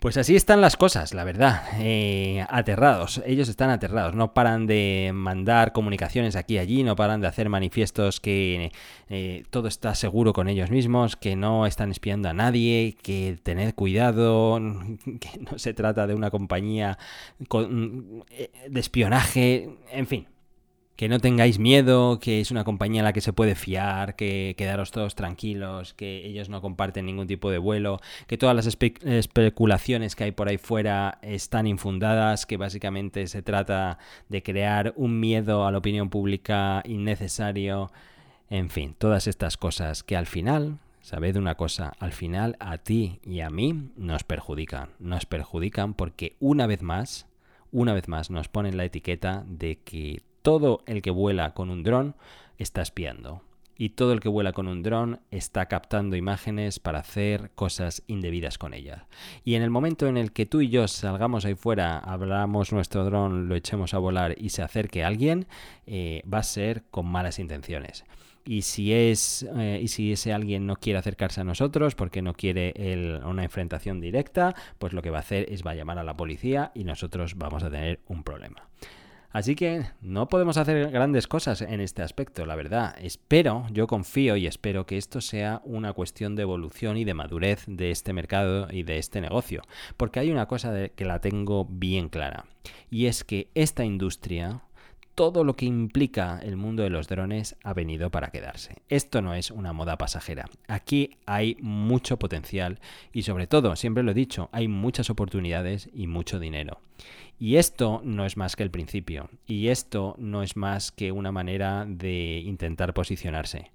pues 0.00 0.16
así 0.16 0.34
están 0.34 0.62
las 0.62 0.78
cosas, 0.78 1.12
la 1.12 1.24
verdad. 1.24 1.62
Eh, 1.78 2.44
aterrados. 2.48 3.22
Ellos 3.26 3.50
están 3.50 3.68
aterrados. 3.68 4.14
No 4.14 4.32
paran 4.32 4.66
de 4.66 5.10
mandar 5.12 5.72
comunicaciones 5.72 6.36
aquí 6.36 6.54
y 6.54 6.58
allí, 6.58 6.82
no 6.82 6.96
paran 6.96 7.20
de 7.20 7.26
hacer 7.26 7.50
manifiestos 7.50 8.18
que 8.18 8.72
eh, 9.10 9.44
todo 9.50 9.68
está 9.68 9.94
seguro 9.94 10.32
con 10.32 10.48
ellos 10.48 10.70
mismos, 10.70 11.16
que 11.16 11.36
no 11.36 11.66
están 11.66 11.90
espiando 11.90 12.30
a 12.30 12.32
nadie, 12.32 12.96
que 13.02 13.38
tened 13.42 13.74
cuidado, 13.74 14.58
que 15.20 15.38
no 15.38 15.58
se 15.58 15.74
trata 15.74 16.06
de 16.06 16.14
una 16.14 16.30
compañía 16.30 16.98
eh, 17.38 18.50
de 18.68 18.80
espionaje, 18.80 19.68
en 19.92 20.06
fin 20.06 20.26
que 21.00 21.08
no 21.08 21.18
tengáis 21.18 21.58
miedo, 21.58 22.18
que 22.20 22.42
es 22.42 22.50
una 22.50 22.62
compañía 22.62 23.00
a 23.00 23.04
la 23.04 23.14
que 23.14 23.22
se 23.22 23.32
puede 23.32 23.54
fiar, 23.54 24.16
que 24.16 24.54
quedaros 24.58 24.90
todos 24.90 25.14
tranquilos, 25.14 25.94
que 25.94 26.26
ellos 26.26 26.50
no 26.50 26.60
comparten 26.60 27.06
ningún 27.06 27.26
tipo 27.26 27.50
de 27.50 27.56
vuelo, 27.56 28.00
que 28.26 28.36
todas 28.36 28.54
las 28.54 28.66
especulaciones 28.66 30.14
que 30.14 30.24
hay 30.24 30.32
por 30.32 30.48
ahí 30.48 30.58
fuera 30.58 31.18
están 31.22 31.66
infundadas, 31.66 32.44
que 32.44 32.58
básicamente 32.58 33.28
se 33.28 33.40
trata 33.40 33.96
de 34.28 34.42
crear 34.42 34.92
un 34.94 35.18
miedo 35.20 35.66
a 35.66 35.72
la 35.72 35.78
opinión 35.78 36.10
pública 36.10 36.82
innecesario, 36.84 37.90
en 38.50 38.68
fin, 38.68 38.94
todas 38.98 39.26
estas 39.26 39.56
cosas 39.56 40.02
que 40.02 40.18
al 40.18 40.26
final 40.26 40.80
Sabed 41.00 41.36
una 41.36 41.54
cosa, 41.54 41.94
al 41.98 42.12
final 42.12 42.56
a 42.60 42.76
ti 42.76 43.20
y 43.24 43.40
a 43.40 43.48
mí 43.48 43.90
nos 43.96 44.22
perjudican. 44.22 44.90
Nos 44.98 45.24
perjudican 45.24 45.94
porque 45.94 46.36
una 46.40 46.66
vez 46.66 46.82
más, 46.82 47.26
una 47.72 47.94
vez 47.94 48.06
más 48.06 48.28
nos 48.28 48.48
ponen 48.48 48.76
la 48.76 48.84
etiqueta 48.84 49.44
de 49.48 49.78
que 49.78 50.20
todo 50.42 50.82
el 50.86 51.02
que 51.02 51.10
vuela 51.10 51.54
con 51.54 51.70
un 51.70 51.82
dron 51.82 52.14
está 52.58 52.82
espiando. 52.82 53.42
Y 53.76 53.90
todo 53.90 54.12
el 54.12 54.20
que 54.20 54.28
vuela 54.28 54.52
con 54.52 54.68
un 54.68 54.82
dron 54.82 55.20
está 55.30 55.64
captando 55.64 56.14
imágenes 56.14 56.78
para 56.78 56.98
hacer 56.98 57.50
cosas 57.54 58.02
indebidas 58.08 58.58
con 58.58 58.74
ella. 58.74 59.06
Y 59.42 59.54
en 59.54 59.62
el 59.62 59.70
momento 59.70 60.06
en 60.06 60.18
el 60.18 60.32
que 60.32 60.44
tú 60.44 60.60
y 60.60 60.68
yo 60.68 60.86
salgamos 60.86 61.46
ahí 61.46 61.54
fuera, 61.54 61.98
abramos 61.98 62.74
nuestro 62.74 63.06
dron, 63.06 63.48
lo 63.48 63.54
echemos 63.54 63.94
a 63.94 63.98
volar 63.98 64.34
y 64.36 64.50
se 64.50 64.60
acerque 64.60 65.02
a 65.02 65.06
alguien, 65.06 65.46
eh, 65.86 66.22
va 66.30 66.38
a 66.38 66.42
ser 66.42 66.84
con 66.90 67.06
malas 67.06 67.38
intenciones. 67.38 68.04
Y 68.44 68.62
si, 68.62 68.92
es, 68.92 69.48
eh, 69.56 69.80
y 69.82 69.88
si 69.88 70.12
ese 70.12 70.34
alguien 70.34 70.66
no 70.66 70.76
quiere 70.76 70.98
acercarse 70.98 71.40
a 71.40 71.44
nosotros 71.44 71.94
porque 71.94 72.20
no 72.20 72.34
quiere 72.34 72.74
una 73.24 73.44
enfrentación 73.44 74.00
directa, 74.00 74.54
pues 74.78 74.92
lo 74.92 75.00
que 75.00 75.10
va 75.10 75.18
a 75.18 75.20
hacer 75.20 75.46
es 75.50 75.64
va 75.64 75.70
a 75.70 75.74
llamar 75.74 75.98
a 75.98 76.04
la 76.04 76.18
policía 76.18 76.70
y 76.74 76.84
nosotros 76.84 77.36
vamos 77.36 77.62
a 77.62 77.70
tener 77.70 78.00
un 78.08 78.24
problema. 78.24 78.68
Así 79.32 79.54
que 79.54 79.86
no 80.00 80.28
podemos 80.28 80.56
hacer 80.56 80.90
grandes 80.90 81.28
cosas 81.28 81.62
en 81.62 81.80
este 81.80 82.02
aspecto, 82.02 82.46
la 82.46 82.56
verdad. 82.56 82.96
Espero, 83.00 83.66
yo 83.70 83.86
confío 83.86 84.36
y 84.36 84.46
espero 84.46 84.86
que 84.86 84.96
esto 84.98 85.20
sea 85.20 85.60
una 85.64 85.92
cuestión 85.92 86.34
de 86.34 86.42
evolución 86.42 86.96
y 86.96 87.04
de 87.04 87.14
madurez 87.14 87.64
de 87.68 87.92
este 87.92 88.12
mercado 88.12 88.66
y 88.72 88.82
de 88.82 88.98
este 88.98 89.20
negocio. 89.20 89.62
Porque 89.96 90.18
hay 90.18 90.30
una 90.30 90.46
cosa 90.46 90.88
que 90.88 91.04
la 91.04 91.20
tengo 91.20 91.64
bien 91.64 92.08
clara. 92.08 92.46
Y 92.90 93.06
es 93.06 93.22
que 93.22 93.50
esta 93.54 93.84
industria 93.84 94.62
todo 95.20 95.44
lo 95.44 95.54
que 95.54 95.66
implica 95.66 96.40
el 96.42 96.56
mundo 96.56 96.82
de 96.82 96.88
los 96.88 97.06
drones 97.06 97.54
ha 97.62 97.74
venido 97.74 98.08
para 98.08 98.30
quedarse. 98.30 98.76
Esto 98.88 99.20
no 99.20 99.34
es 99.34 99.50
una 99.50 99.74
moda 99.74 99.98
pasajera. 99.98 100.48
Aquí 100.66 101.18
hay 101.26 101.58
mucho 101.60 102.18
potencial 102.18 102.80
y 103.12 103.24
sobre 103.24 103.46
todo, 103.46 103.76
siempre 103.76 104.02
lo 104.02 104.12
he 104.12 104.14
dicho, 104.14 104.48
hay 104.50 104.66
muchas 104.66 105.10
oportunidades 105.10 105.90
y 105.92 106.06
mucho 106.06 106.40
dinero. 106.40 106.80
Y 107.38 107.56
esto 107.56 108.00
no 108.02 108.24
es 108.24 108.38
más 108.38 108.56
que 108.56 108.62
el 108.62 108.70
principio. 108.70 109.28
Y 109.46 109.68
esto 109.68 110.14
no 110.16 110.42
es 110.42 110.56
más 110.56 110.90
que 110.90 111.12
una 111.12 111.32
manera 111.32 111.84
de 111.86 112.42
intentar 112.42 112.94
posicionarse 112.94 113.72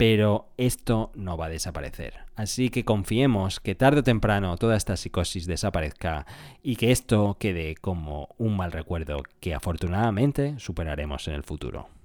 pero 0.00 0.48
esto 0.56 1.12
no 1.14 1.36
va 1.36 1.44
a 1.44 1.48
desaparecer. 1.50 2.20
Así 2.34 2.70
que 2.70 2.86
confiemos 2.86 3.60
que 3.60 3.74
tarde 3.74 4.00
o 4.00 4.02
temprano 4.02 4.56
toda 4.56 4.74
esta 4.74 4.96
psicosis 4.96 5.46
desaparezca 5.46 6.24
y 6.62 6.76
que 6.76 6.90
esto 6.90 7.36
quede 7.38 7.74
como 7.74 8.30
un 8.38 8.56
mal 8.56 8.72
recuerdo 8.72 9.22
que 9.40 9.52
afortunadamente 9.52 10.58
superaremos 10.58 11.28
en 11.28 11.34
el 11.34 11.42
futuro. 11.42 11.99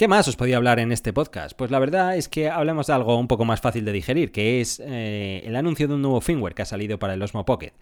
¿Qué 0.00 0.08
más 0.08 0.26
os 0.28 0.36
podía 0.36 0.56
hablar 0.56 0.78
en 0.78 0.92
este 0.92 1.12
podcast? 1.12 1.54
Pues 1.54 1.70
la 1.70 1.78
verdad 1.78 2.16
es 2.16 2.26
que 2.26 2.48
hablamos 2.48 2.86
de 2.86 2.94
algo 2.94 3.18
un 3.18 3.28
poco 3.28 3.44
más 3.44 3.60
fácil 3.60 3.84
de 3.84 3.92
digerir, 3.92 4.32
que 4.32 4.62
es 4.62 4.80
eh, 4.82 5.42
el 5.44 5.54
anuncio 5.56 5.88
de 5.88 5.92
un 5.92 6.00
nuevo 6.00 6.22
firmware 6.22 6.54
que 6.54 6.62
ha 6.62 6.64
salido 6.64 6.98
para 6.98 7.12
el 7.12 7.22
Osmo 7.22 7.44
Pocket. 7.44 7.74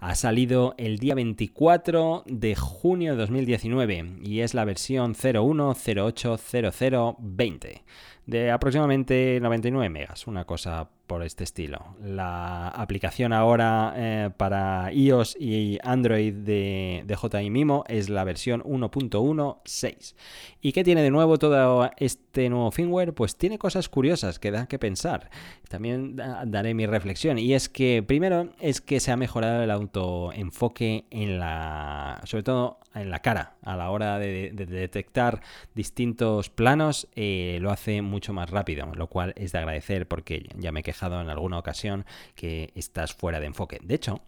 Ha 0.00 0.14
salido 0.14 0.74
el 0.78 0.98
día 0.98 1.14
24 1.14 2.22
de 2.24 2.54
junio 2.54 3.12
de 3.12 3.18
2019 3.18 4.20
y 4.22 4.40
es 4.40 4.54
la 4.54 4.64
versión 4.64 5.14
01080020 5.14 7.84
de 8.24 8.50
aproximadamente 8.50 9.38
99 9.42 9.90
megas, 9.90 10.26
una 10.26 10.46
cosa 10.46 10.88
por 11.06 11.22
este 11.22 11.44
estilo. 11.44 11.96
La 12.02 12.68
aplicación 12.68 13.32
ahora 13.32 13.94
eh, 13.96 14.30
para 14.36 14.92
iOS 14.92 15.36
y 15.38 15.78
Android 15.82 16.32
de, 16.32 17.04
de 17.06 17.16
JI 17.16 17.50
Mimo 17.50 17.84
es 17.88 18.08
la 18.08 18.24
versión 18.24 18.62
1.16. 18.62 20.14
¿Y 20.60 20.72
qué 20.72 20.84
tiene 20.84 21.02
de 21.02 21.10
nuevo 21.10 21.38
todo 21.38 21.90
este 21.96 22.48
nuevo 22.50 22.70
firmware? 22.70 23.12
Pues 23.14 23.36
tiene 23.36 23.58
cosas 23.58 23.88
curiosas 23.88 24.38
que 24.38 24.50
dan 24.50 24.66
que 24.66 24.78
pensar. 24.78 25.30
También 25.68 26.16
daré 26.16 26.74
mi 26.74 26.86
reflexión. 26.86 27.38
Y 27.38 27.54
es 27.54 27.68
que 27.68 28.02
primero 28.06 28.50
es 28.60 28.80
que 28.80 29.00
se 29.00 29.12
ha 29.12 29.16
mejorado 29.16 29.62
el 29.62 29.70
autoenfoque 29.70 31.06
en 31.10 31.38
la. 31.38 32.20
sobre 32.24 32.42
todo 32.42 32.78
en 32.94 33.10
la 33.10 33.20
cara. 33.20 33.56
A 33.62 33.76
la 33.76 33.90
hora 33.90 34.18
de, 34.18 34.52
detectar 34.52 35.42
distintos 35.74 36.50
planos, 36.50 37.08
eh, 37.14 37.58
lo 37.60 37.70
hace 37.70 38.02
mucho 38.02 38.32
más 38.32 38.50
rápido. 38.50 38.86
Lo 38.94 39.08
cual 39.08 39.32
es 39.36 39.52
de 39.52 39.58
agradecer 39.58 40.06
porque 40.06 40.48
ya 40.56 40.72
me 40.72 40.82
en 41.02 41.30
alguna 41.30 41.58
ocasión 41.58 42.04
que 42.34 42.72
estás 42.74 43.14
fuera 43.14 43.40
de 43.40 43.46
enfoque. 43.46 43.78
De 43.82 43.94
hecho, 43.94 44.20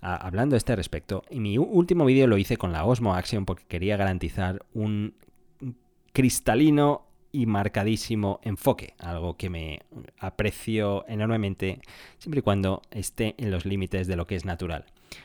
hablando 0.00 0.54
de 0.54 0.58
este 0.58 0.76
respecto, 0.76 1.22
en 1.30 1.42
mi 1.42 1.58
último 1.58 2.04
vídeo 2.04 2.26
lo 2.26 2.38
hice 2.38 2.56
con 2.56 2.72
la 2.72 2.84
Osmo 2.84 3.14
Action 3.14 3.44
porque 3.44 3.64
quería 3.66 3.96
garantizar 3.96 4.64
un 4.74 5.14
cristalino 6.12 7.06
y 7.32 7.46
marcadísimo 7.46 8.38
enfoque, 8.44 8.94
algo 9.00 9.36
que 9.36 9.50
me 9.50 9.80
aprecio 10.20 11.04
enormemente 11.08 11.80
siempre 12.18 12.38
y 12.38 12.42
cuando 12.42 12.82
esté 12.92 13.34
en 13.38 13.50
los 13.50 13.66
límites 13.66 14.06
de 14.06 14.14
lo 14.14 14.26
que 14.26 14.36
es 14.36 14.44
natural. 14.44 14.84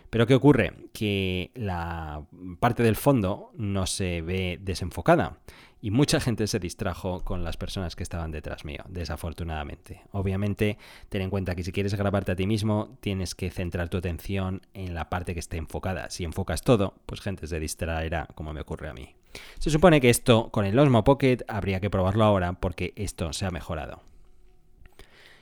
Pero 0.10 0.26
¿qué 0.26 0.34
ocurre? 0.34 0.74
Que 0.92 1.52
la 1.54 2.24
parte 2.60 2.82
del 2.82 2.96
fondo 2.96 3.52
no 3.56 3.86
se 3.86 4.22
ve 4.22 4.58
desenfocada 4.62 5.38
y 5.82 5.92
mucha 5.92 6.20
gente 6.20 6.48
se 6.48 6.60
distrajo 6.60 7.24
con 7.24 7.44
las 7.44 7.58
personas 7.58 7.96
que 7.96 8.04
estaban 8.04 8.32
detrás 8.32 8.66
mío, 8.66 8.84
desafortunadamente. 8.88 10.02
Obviamente, 10.12 10.78
ten 11.10 11.22
en 11.22 11.30
cuenta 11.30 11.56
que 11.56 11.64
si 11.64 11.72
quieres 11.72 11.94
grabarte 11.96 12.32
a 12.32 12.36
ti 12.36 12.48
mismo, 12.48 12.98
tienes 13.00 13.36
que 13.36 13.50
centrar 13.50 13.90
tu 13.90 13.98
atención 13.98 14.62
en 14.74 14.94
la 14.94 15.10
parte 15.10 15.34
que 15.34 15.40
esté 15.40 15.58
enfocada. 15.58 16.10
Si 16.10 16.24
enfocas 16.24 16.62
todo, 16.62 16.96
pues 17.06 17.22
gente 17.22 17.48
se 17.48 17.60
distraerá, 17.60 18.28
como 18.36 18.54
me 18.54 18.62
ocurre 18.62 18.90
a 18.90 18.94
mí. 18.94 19.16
Se 19.60 19.70
supone 19.70 20.02
que 20.02 20.10
esto 20.10 20.50
con 20.50 20.66
el 20.66 20.78
Osmo 20.80 21.04
Pocket 21.04 21.40
habría 21.48 21.80
que 21.80 21.90
probarlo 21.90 22.24
ahora 22.24 22.54
porque 22.54 22.94
esto 22.96 23.32
se 23.34 23.46
ha 23.46 23.52
mejorado. 23.52 24.09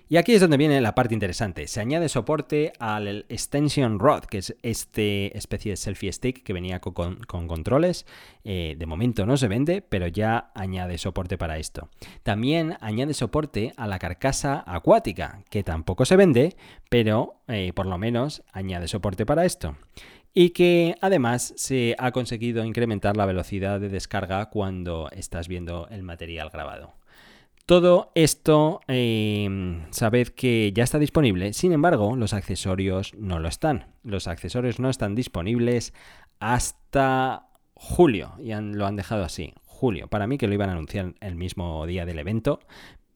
Y 0.10 0.15
aquí 0.15 0.34
es 0.34 0.39
donde 0.39 0.56
viene 0.56 0.80
la 0.80 0.96
parte 0.96 1.13
interesante. 1.13 1.67
Se 1.67 1.82
añade 1.82 2.08
soporte 2.08 2.72
al 2.80 3.26
Extension 3.28 4.00
Rod, 4.00 4.24
que 4.24 4.38
es 4.38 4.56
este 4.62 5.38
especie 5.38 5.74
de 5.74 5.76
selfie 5.76 6.13
stick 6.13 6.43
que 6.43 6.54
venía 6.54 6.80
con, 6.80 7.17
controles. 7.26 8.06
Eh, 8.46 8.76
de 8.78 8.86
momento 8.86 9.26
no 9.26 9.36
se 9.36 9.50
vende, 9.50 9.82
pero 9.82 10.08
ya 10.08 10.52
añade 10.56 10.98
soporte 10.98 11.38
para 11.38 11.58
esto. 11.58 11.89
También 12.24 12.78
añade 12.80 13.13
soporte 13.13 13.74
a 13.76 13.86
la 13.86 14.00
carcasa 14.00 14.63
acuática, 14.65 15.43
que 15.50 15.63
tampoco 15.63 16.06
se 16.06 16.15
vende, 16.15 16.56
pero 16.89 17.41
eh, 17.50 17.74
por 17.74 17.86
lo 17.86 17.98
menos 17.98 18.43
añade 18.54 18.88
soporte 18.88 19.26
para 19.26 19.43
esto 19.43 19.76
y 20.34 20.52
que 20.52 20.96
además 21.02 21.54
se 21.58 21.96
ha 21.98 22.12
conseguido 22.12 22.63
incrementar 22.63 23.17
la 23.17 23.26
velocidad 23.26 23.80
de 23.80 23.89
descarga 23.89 24.52
cuando 24.52 25.10
estás 25.12 25.48
viendo 25.48 25.88
el 25.89 26.04
material 26.04 26.52
grabado. 26.52 26.96
Todo 27.67 28.13
esto, 28.15 28.80
em, 28.88 29.91
sabed 29.91 30.30
que 30.30 30.71
ya 30.73 30.86
está 30.86 30.99
disponible, 30.99 31.51
sin 31.51 31.73
embargo, 31.73 32.15
los 32.15 32.32
accesorios 32.32 33.13
no 33.15 33.39
lo 33.39 33.49
están. 33.49 33.93
Los 34.03 34.30
accesorios 34.30 34.80
no 34.80 34.89
están 34.89 35.15
disponibles 35.15 35.93
hasta 36.39 37.49
julio, 37.73 38.36
y 38.39 38.53
lo 38.56 38.88
han 38.88 38.95
dejado 38.95 39.25
así, 39.25 39.53
julio. 39.65 40.08
Para 40.08 40.27
mí 40.27 40.38
que 40.38 40.47
lo 40.47 40.53
iban 40.53 40.69
a 40.69 40.71
anunciar 40.71 41.15
el 41.19 41.36
mismo 41.36 41.86
día 41.86 42.06
del 42.06 42.19
evento, 42.19 42.62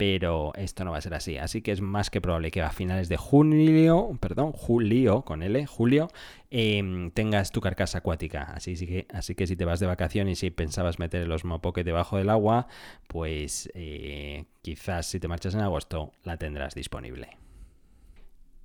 pero 0.01 0.51
esto 0.55 0.83
no 0.83 0.89
va 0.89 0.97
a 0.97 1.01
ser 1.01 1.13
así. 1.13 1.37
Así 1.37 1.61
que 1.61 1.71
es 1.71 1.79
más 1.79 2.09
que 2.09 2.21
probable 2.21 2.49
que 2.49 2.63
a 2.63 2.71
finales 2.71 3.07
de 3.07 3.17
junio, 3.17 4.17
perdón, 4.19 4.51
julio, 4.51 5.21
con 5.21 5.43
L, 5.43 5.63
julio, 5.67 6.07
em, 6.49 7.11
tengas 7.11 7.51
tu 7.51 7.61
carcasa 7.61 7.99
acuática. 7.99 8.51
Así, 8.51 8.73
que, 8.87 9.05
así 9.13 9.35
que 9.35 9.45
si 9.45 9.55
te 9.55 9.63
vas 9.63 9.79
de 9.79 9.85
vacaciones 9.85 10.39
y 10.39 10.47
si 10.47 10.49
pensabas 10.49 10.97
meter 10.97 11.21
el 11.21 11.31
Osmo 11.31 11.61
Pocket 11.61 11.83
debajo 11.83 12.17
del 12.17 12.31
agua, 12.31 12.65
pues 13.07 13.69
eh, 13.75 14.45
quizás 14.63 15.05
si 15.05 15.19
te 15.19 15.27
marchas 15.27 15.53
en 15.53 15.61
agosto 15.61 16.13
la 16.23 16.37
tendrás 16.37 16.73
disponible. 16.73 17.37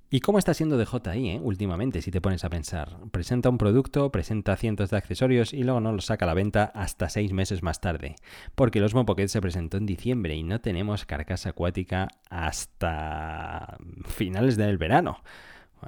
¿Y 0.09 0.21
cómo 0.21 0.39
está 0.39 0.53
siendo 0.53 0.77
DJI 0.77 1.29
eh, 1.31 1.39
últimamente, 1.43 2.01
si 2.01 2.11
te 2.11 2.21
pones 2.21 2.45
a 2.45 2.49
pensar? 2.49 2.97
Presenta 3.11 3.49
un 3.49 3.57
producto, 3.57 4.09
presenta 4.09 4.55
cientos 4.55 4.89
de 4.89 4.95
accesorios 4.95 5.53
y 5.53 5.63
luego 5.63 5.81
no 5.81 5.91
lo 5.91 5.99
saca 5.99 6.23
a 6.23 6.27
la 6.27 6.33
venta 6.33 6.71
hasta 6.73 7.09
seis 7.09 7.33
meses 7.33 7.61
más 7.61 7.81
tarde. 7.81 8.15
Porque 8.55 8.79
el 8.79 8.85
Osmo 8.85 9.05
Pocket 9.05 9.27
se 9.27 9.41
presentó 9.41 9.75
en 9.75 9.85
diciembre 9.85 10.33
y 10.33 10.43
no 10.43 10.61
tenemos 10.61 11.05
carcasa 11.05 11.49
acuática 11.49 12.07
hasta 12.29 13.77
finales 14.05 14.55
del 14.55 14.77
verano. 14.77 15.21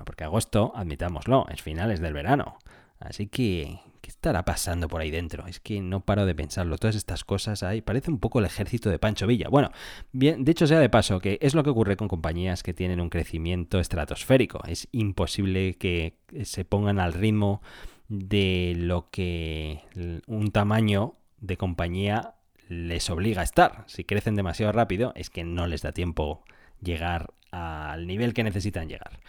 porque 0.05 0.25
agosto, 0.25 0.73
admitámoslo, 0.75 1.47
es 1.49 1.62
finales 1.62 2.01
del 2.01 2.13
verano. 2.13 2.58
Así 2.99 3.27
que, 3.27 3.79
¿qué 4.01 4.09
estará 4.09 4.45
pasando 4.45 4.88
por 4.88 5.01
ahí 5.01 5.12
dentro? 5.12 5.47
Es 5.47 5.59
que 5.59 5.81
no 5.81 6.01
paro 6.01 6.25
de 6.25 6.35
pensarlo. 6.35 6.77
Todas 6.77 6.95
estas 6.95 7.23
cosas 7.23 7.63
ahí 7.63 7.81
parece 7.81 8.12
un 8.12 8.19
poco 8.19 8.39
el 8.39 8.45
ejército 8.45 8.89
de 8.89 8.99
Pancho 8.99 9.27
Villa. 9.27 9.49
Bueno, 9.49 9.71
bien, 10.12 10.43
de 10.43 10.51
hecho 10.51 10.67
sea 10.67 10.79
de 10.79 10.89
paso, 10.89 11.19
que 11.19 11.38
es 11.41 11.53
lo 11.55 11.63
que 11.63 11.69
ocurre 11.69 11.97
con 11.97 12.07
compañías 12.07 12.63
que 12.63 12.73
tienen 12.73 13.01
un 13.01 13.09
crecimiento 13.09 13.79
estratosférico. 13.79 14.62
Es 14.67 14.88
imposible 14.91 15.75
que 15.75 16.17
se 16.43 16.65
pongan 16.65 16.99
al 16.99 17.13
ritmo 17.13 17.62
de 18.07 18.73
lo 18.75 19.09
que 19.12 19.81
un 20.27 20.51
tamaño 20.51 21.15
de 21.39 21.57
compañía 21.57 22.35
les 22.67 23.09
obliga 23.09 23.41
a 23.41 23.43
estar. 23.43 23.83
Si 23.88 24.03
crecen 24.03 24.35
demasiado 24.35 24.71
rápido, 24.71 25.13
es 25.15 25.29
que 25.29 25.43
no 25.43 25.67
les 25.67 25.81
da 25.81 25.91
tiempo 25.91 26.43
llegar 26.81 27.33
al 27.51 28.07
nivel 28.07 28.33
que 28.33 28.43
necesitan 28.43 28.88
llegar. 28.88 29.19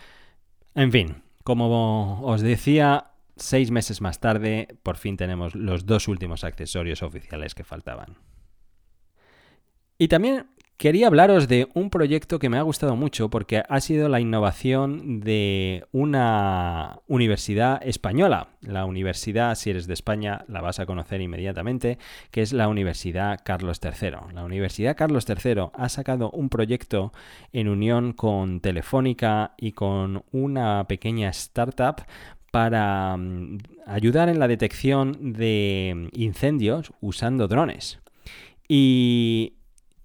En 0.74 0.92
fin, 0.92 1.22
como 1.42 2.20
os 2.22 2.42
decía, 2.42 3.09
seis 3.40 3.70
meses 3.70 4.00
más 4.00 4.20
tarde, 4.20 4.68
por 4.82 4.96
fin 4.96 5.16
tenemos 5.16 5.54
los 5.54 5.86
dos 5.86 6.08
últimos 6.08 6.44
accesorios 6.44 7.02
oficiales 7.02 7.54
que 7.54 7.64
faltaban. 7.64 8.18
Y 9.98 10.08
también 10.08 10.46
Quería 10.80 11.08
hablaros 11.08 11.46
de 11.46 11.68
un 11.74 11.90
proyecto 11.90 12.38
que 12.38 12.48
me 12.48 12.56
ha 12.56 12.62
gustado 12.62 12.96
mucho 12.96 13.28
porque 13.28 13.62
ha 13.68 13.80
sido 13.80 14.08
la 14.08 14.18
innovación 14.18 15.20
de 15.20 15.84
una 15.92 17.00
universidad 17.06 17.86
española. 17.86 18.48
La 18.62 18.86
universidad, 18.86 19.56
si 19.56 19.68
eres 19.68 19.86
de 19.86 19.92
España, 19.92 20.46
la 20.48 20.62
vas 20.62 20.80
a 20.80 20.86
conocer 20.86 21.20
inmediatamente, 21.20 21.98
que 22.30 22.40
es 22.40 22.54
la 22.54 22.66
Universidad 22.66 23.40
Carlos 23.44 23.78
III. 23.84 24.32
La 24.32 24.42
Universidad 24.42 24.96
Carlos 24.96 25.26
III 25.28 25.66
ha 25.74 25.90
sacado 25.90 26.30
un 26.30 26.48
proyecto 26.48 27.12
en 27.52 27.68
unión 27.68 28.14
con 28.14 28.60
Telefónica 28.60 29.52
y 29.58 29.72
con 29.72 30.24
una 30.32 30.86
pequeña 30.88 31.28
startup 31.28 32.06
para 32.50 33.16
mm, 33.16 33.58
ayudar 33.86 34.28
en 34.28 34.38
la 34.38 34.48
detección 34.48 35.34
de 35.34 36.08
incendios 36.12 36.92
usando 37.00 37.48
drones. 37.48 38.00
Y, 38.68 39.54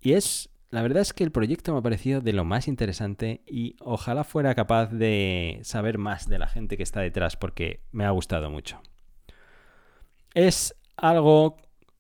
y 0.01 0.13
es 0.13 0.49
la 0.75 0.81
verdad 0.81 1.03
es 1.03 1.13
que 1.13 1.23
el 1.23 1.31
proyecto 1.31 1.71
me 1.71 1.79
ha 1.79 1.81
parecido 1.81 2.19
de 2.19 2.33
lo 2.33 2.43
más 2.43 2.67
interesante 2.67 3.41
y 3.47 3.77
ojalá 3.79 4.25
fuera 4.25 4.53
capaz 4.55 4.87
de 4.87 5.61
saber 5.63 5.97
más 5.97 6.27
de 6.27 6.37
la 6.37 6.47
gente 6.47 6.75
que 6.75 6.83
está 6.83 6.99
detrás 6.99 7.37
porque 7.37 7.79
me 7.93 8.03
ha 8.03 8.09
gustado 8.09 8.49
mucho. 8.49 8.81
Es 10.33 10.75
algo, 10.97 11.55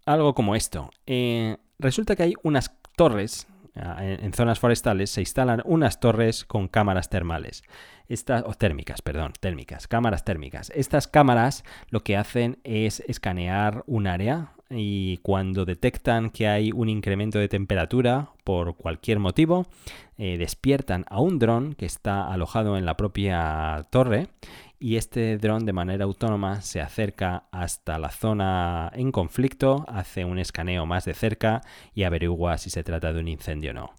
algo 0.05 0.35
como 0.35 0.57
esto. 0.57 0.89
Eh, 1.05 1.55
resulta 1.79 2.17
que 2.17 2.23
hay 2.23 2.33
unas 2.43 2.75
torres, 2.97 3.47
en, 3.75 4.33
zonas 4.33 4.59
forestales 4.59 5.09
se 5.09 5.21
instalan 5.21 5.61
unas 5.65 5.99
torres 5.99 6.45
con 6.45 6.67
cámaras 6.67 7.09
termales. 7.09 7.63
Estas, 8.07 8.43
térmicas, 8.57 9.01
perdón, 9.01 9.33
térmicas, 9.39 9.87
cámaras 9.87 10.23
térmicas. 10.23 10.71
Estas 10.75 11.07
cámaras 11.07 11.63
lo 11.89 12.01
que 12.01 12.17
hacen 12.17 12.59
es 12.63 13.01
escanear 13.07 13.83
un 13.87 14.07
área, 14.07 14.51
y 14.69 15.17
cuando 15.17 15.63
detectan 15.65 16.31
que 16.31 16.47
hay 16.47 16.71
un 16.71 16.89
incremento 16.89 17.37
de 17.37 17.47
temperatura 17.47 18.29
por 18.43 18.75
cualquier 18.75 19.19
motivo, 19.19 19.67
eh, 20.17 20.37
despiertan 20.37 21.05
a 21.09 21.19
un 21.19 21.37
dron 21.39 21.73
que 21.73 21.85
está 21.85 22.31
alojado 22.31 22.77
en 22.77 22.85
la 22.85 22.97
propia 22.97 23.85
torre 23.91 24.27
y 24.79 24.97
este 24.97 25.37
dron 25.37 25.65
de 25.65 25.73
manera 25.73 26.05
autónoma 26.05 26.61
se 26.61 26.81
acerca 26.81 27.45
hasta 27.51 27.99
la 27.99 28.09
zona 28.09 28.91
en 28.93 29.11
conflicto, 29.11 29.85
hace 29.87 30.25
un 30.25 30.39
escaneo 30.39 30.85
más 30.85 31.05
de 31.05 31.13
cerca 31.13 31.61
y 31.93 32.03
averigua 32.03 32.57
si 32.57 32.69
se 32.69 32.83
trata 32.83 33.13
de 33.13 33.19
un 33.19 33.27
incendio 33.27 33.71
o 33.71 33.73
no 33.73 33.95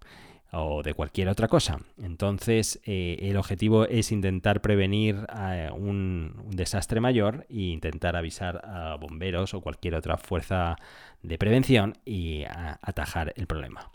o 0.52 0.82
de 0.82 0.94
cualquier 0.94 1.28
otra 1.28 1.48
cosa. 1.48 1.78
Entonces, 2.02 2.80
eh, 2.84 3.18
el 3.20 3.36
objetivo 3.36 3.84
es 3.84 4.12
intentar 4.12 4.60
prevenir 4.60 5.26
eh, 5.36 5.68
un, 5.76 6.34
desastre 6.50 7.00
mayor 7.00 7.46
e 7.50 7.62
intentar 7.62 8.16
avisar 8.16 8.62
a 8.64 8.96
bomberos 8.96 9.54
o 9.54 9.60
cualquier 9.60 9.94
otra 9.94 10.16
fuerza 10.16 10.76
de 11.22 11.38
prevención 11.38 11.98
y 12.04 12.44
atajar 12.44 13.32
el 13.36 13.46
problema. 13.46 13.90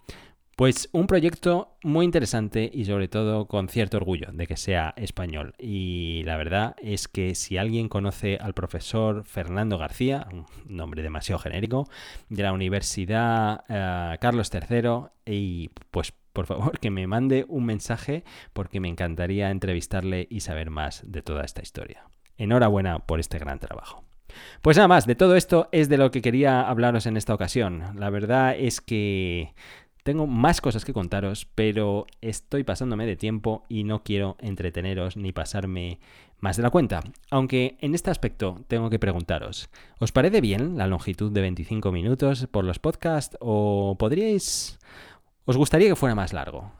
Pues 0.61 0.89
un 0.91 1.07
proyecto 1.07 1.75
muy 1.81 2.05
interesante 2.05 2.69
y 2.71 2.85
sobre 2.85 3.07
todo 3.07 3.47
con 3.47 3.67
cierto 3.67 3.97
orgullo 3.97 4.27
de 4.31 4.45
que 4.45 4.57
sea 4.57 4.93
español. 4.95 5.55
Y 5.57 6.21
la 6.25 6.37
verdad 6.37 6.75
es 6.83 7.07
que 7.07 7.33
si 7.33 7.57
alguien 7.57 7.89
conoce 7.89 8.37
al 8.39 8.53
profesor 8.53 9.23
Fernando 9.25 9.79
García, 9.79 10.27
un 10.31 10.45
nombre 10.67 11.01
demasiado 11.01 11.39
genérico, 11.39 11.89
de 12.29 12.43
la 12.43 12.53
Universidad 12.53 13.63
eh, 13.69 14.19
Carlos 14.21 14.51
III, 14.53 15.09
y 15.25 15.71
pues 15.89 16.13
por 16.31 16.45
favor 16.45 16.77
que 16.79 16.91
me 16.91 17.07
mande 17.07 17.43
un 17.47 17.65
mensaje 17.65 18.23
porque 18.53 18.79
me 18.79 18.87
encantaría 18.87 19.49
entrevistarle 19.49 20.27
y 20.29 20.41
saber 20.41 20.69
más 20.69 21.01
de 21.07 21.23
toda 21.23 21.43
esta 21.43 21.63
historia. 21.63 22.05
Enhorabuena 22.37 22.99
por 22.99 23.19
este 23.19 23.39
gran 23.39 23.57
trabajo. 23.57 24.03
Pues 24.61 24.77
nada 24.77 24.87
más, 24.87 25.05
de 25.05 25.15
todo 25.15 25.35
esto 25.35 25.69
es 25.71 25.89
de 25.89 25.97
lo 25.97 26.11
que 26.11 26.21
quería 26.21 26.61
hablaros 26.61 27.05
en 27.05 27.17
esta 27.17 27.33
ocasión. 27.33 27.83
La 27.95 28.09
verdad 28.09 28.55
es 28.57 28.81
que 28.81 29.53
tengo 30.03 30.27
más 30.27 30.61
cosas 30.61 30.85
que 30.85 30.93
contaros, 30.93 31.47
pero 31.55 32.05
estoy 32.21 32.63
pasándome 32.63 33.05
de 33.05 33.15
tiempo 33.15 33.63
y 33.69 33.83
no 33.83 34.03
quiero 34.03 34.37
entreteneros 34.39 35.17
ni 35.17 35.31
pasarme 35.31 35.99
más 36.39 36.57
de 36.57 36.63
la 36.63 36.69
cuenta. 36.69 37.01
Aunque 37.29 37.77
en 37.81 37.95
este 37.95 38.09
aspecto 38.09 38.63
tengo 38.67 38.89
que 38.89 38.99
preguntaros, 38.99 39.69
¿os 39.99 40.11
parece 40.11 40.41
bien 40.41 40.77
la 40.77 40.87
longitud 40.87 41.31
de 41.31 41.41
25 41.41 41.91
minutos 41.91 42.47
por 42.51 42.65
los 42.65 42.79
podcasts 42.79 43.37
o 43.39 43.95
podríais 43.97 44.79
¿Os 45.45 45.57
gustaría 45.57 45.89
que 45.89 45.95
fuera 45.95 46.15
más 46.15 46.33
largo? 46.33 46.71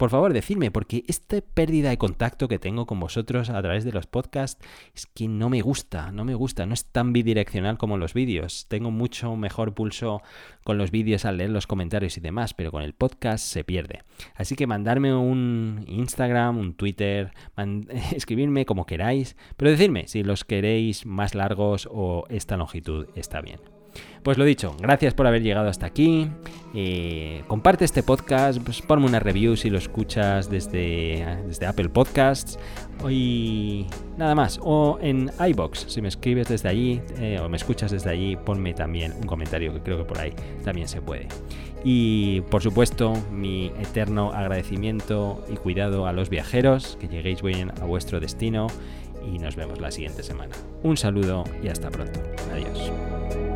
Por 0.00 0.08
favor, 0.08 0.32
decidme, 0.32 0.70
porque 0.70 1.04
esta 1.08 1.42
pérdida 1.42 1.90
de 1.90 1.98
contacto 1.98 2.48
que 2.48 2.58
tengo 2.58 2.86
con 2.86 2.98
vosotros 2.98 3.50
a 3.50 3.60
través 3.60 3.84
de 3.84 3.92
los 3.92 4.06
podcasts 4.06 4.66
es 4.94 5.04
que 5.04 5.28
no 5.28 5.50
me 5.50 5.60
gusta, 5.60 6.10
no 6.10 6.24
me 6.24 6.34
gusta, 6.34 6.64
no 6.64 6.72
es 6.72 6.86
tan 6.86 7.12
bidireccional 7.12 7.76
como 7.76 7.98
los 7.98 8.14
vídeos. 8.14 8.64
Tengo 8.68 8.90
mucho 8.90 9.36
mejor 9.36 9.74
pulso 9.74 10.22
con 10.64 10.78
los 10.78 10.90
vídeos 10.90 11.26
al 11.26 11.36
leer 11.36 11.50
los 11.50 11.66
comentarios 11.66 12.16
y 12.16 12.22
demás, 12.22 12.54
pero 12.54 12.70
con 12.70 12.82
el 12.82 12.94
podcast 12.94 13.44
se 13.44 13.62
pierde. 13.62 14.02
Así 14.36 14.56
que 14.56 14.66
mandarme 14.66 15.14
un 15.14 15.84
Instagram, 15.86 16.56
un 16.56 16.72
Twitter, 16.72 17.32
escribirme 18.16 18.64
como 18.64 18.86
queráis, 18.86 19.36
pero 19.58 19.70
decidme 19.70 20.08
si 20.08 20.22
los 20.22 20.46
queréis 20.46 21.04
más 21.04 21.34
largos 21.34 21.86
o 21.92 22.24
esta 22.30 22.56
longitud 22.56 23.06
está 23.16 23.42
bien. 23.42 23.79
Pues 24.22 24.36
lo 24.36 24.44
dicho, 24.44 24.76
gracias 24.78 25.14
por 25.14 25.26
haber 25.26 25.42
llegado 25.42 25.68
hasta 25.68 25.86
aquí. 25.86 26.30
Eh, 26.74 27.42
comparte 27.48 27.84
este 27.84 28.02
podcast, 28.02 28.60
pues 28.62 28.82
ponme 28.82 29.06
una 29.06 29.18
review 29.18 29.56
si 29.56 29.70
lo 29.70 29.78
escuchas 29.78 30.50
desde, 30.50 31.38
desde 31.46 31.66
Apple 31.66 31.88
Podcasts. 31.88 32.58
Y 33.08 33.86
nada 34.18 34.34
más. 34.34 34.60
O 34.62 34.98
en 35.00 35.30
iBox, 35.38 35.86
si 35.88 36.02
me 36.02 36.08
escribes 36.08 36.48
desde 36.48 36.68
allí 36.68 37.00
eh, 37.18 37.40
o 37.42 37.48
me 37.48 37.56
escuchas 37.56 37.90
desde 37.90 38.10
allí, 38.10 38.36
ponme 38.36 38.74
también 38.74 39.12
un 39.12 39.26
comentario 39.26 39.72
que 39.72 39.80
creo 39.80 39.96
que 39.96 40.04
por 40.04 40.18
ahí 40.18 40.34
también 40.64 40.86
se 40.86 41.00
puede. 41.00 41.26
Y 41.82 42.42
por 42.42 42.62
supuesto, 42.62 43.14
mi 43.32 43.68
eterno 43.80 44.32
agradecimiento 44.32 45.42
y 45.50 45.56
cuidado 45.56 46.06
a 46.06 46.12
los 46.12 46.28
viajeros, 46.28 46.98
que 47.00 47.08
lleguéis 47.08 47.40
bien 47.40 47.72
a 47.80 47.86
vuestro 47.86 48.20
destino 48.20 48.66
y 49.24 49.38
nos 49.38 49.56
vemos 49.56 49.80
la 49.80 49.90
siguiente 49.90 50.22
semana. 50.22 50.54
Un 50.82 50.98
saludo 50.98 51.44
y 51.62 51.68
hasta 51.68 51.90
pronto. 51.90 52.20
Adiós. 52.52 53.49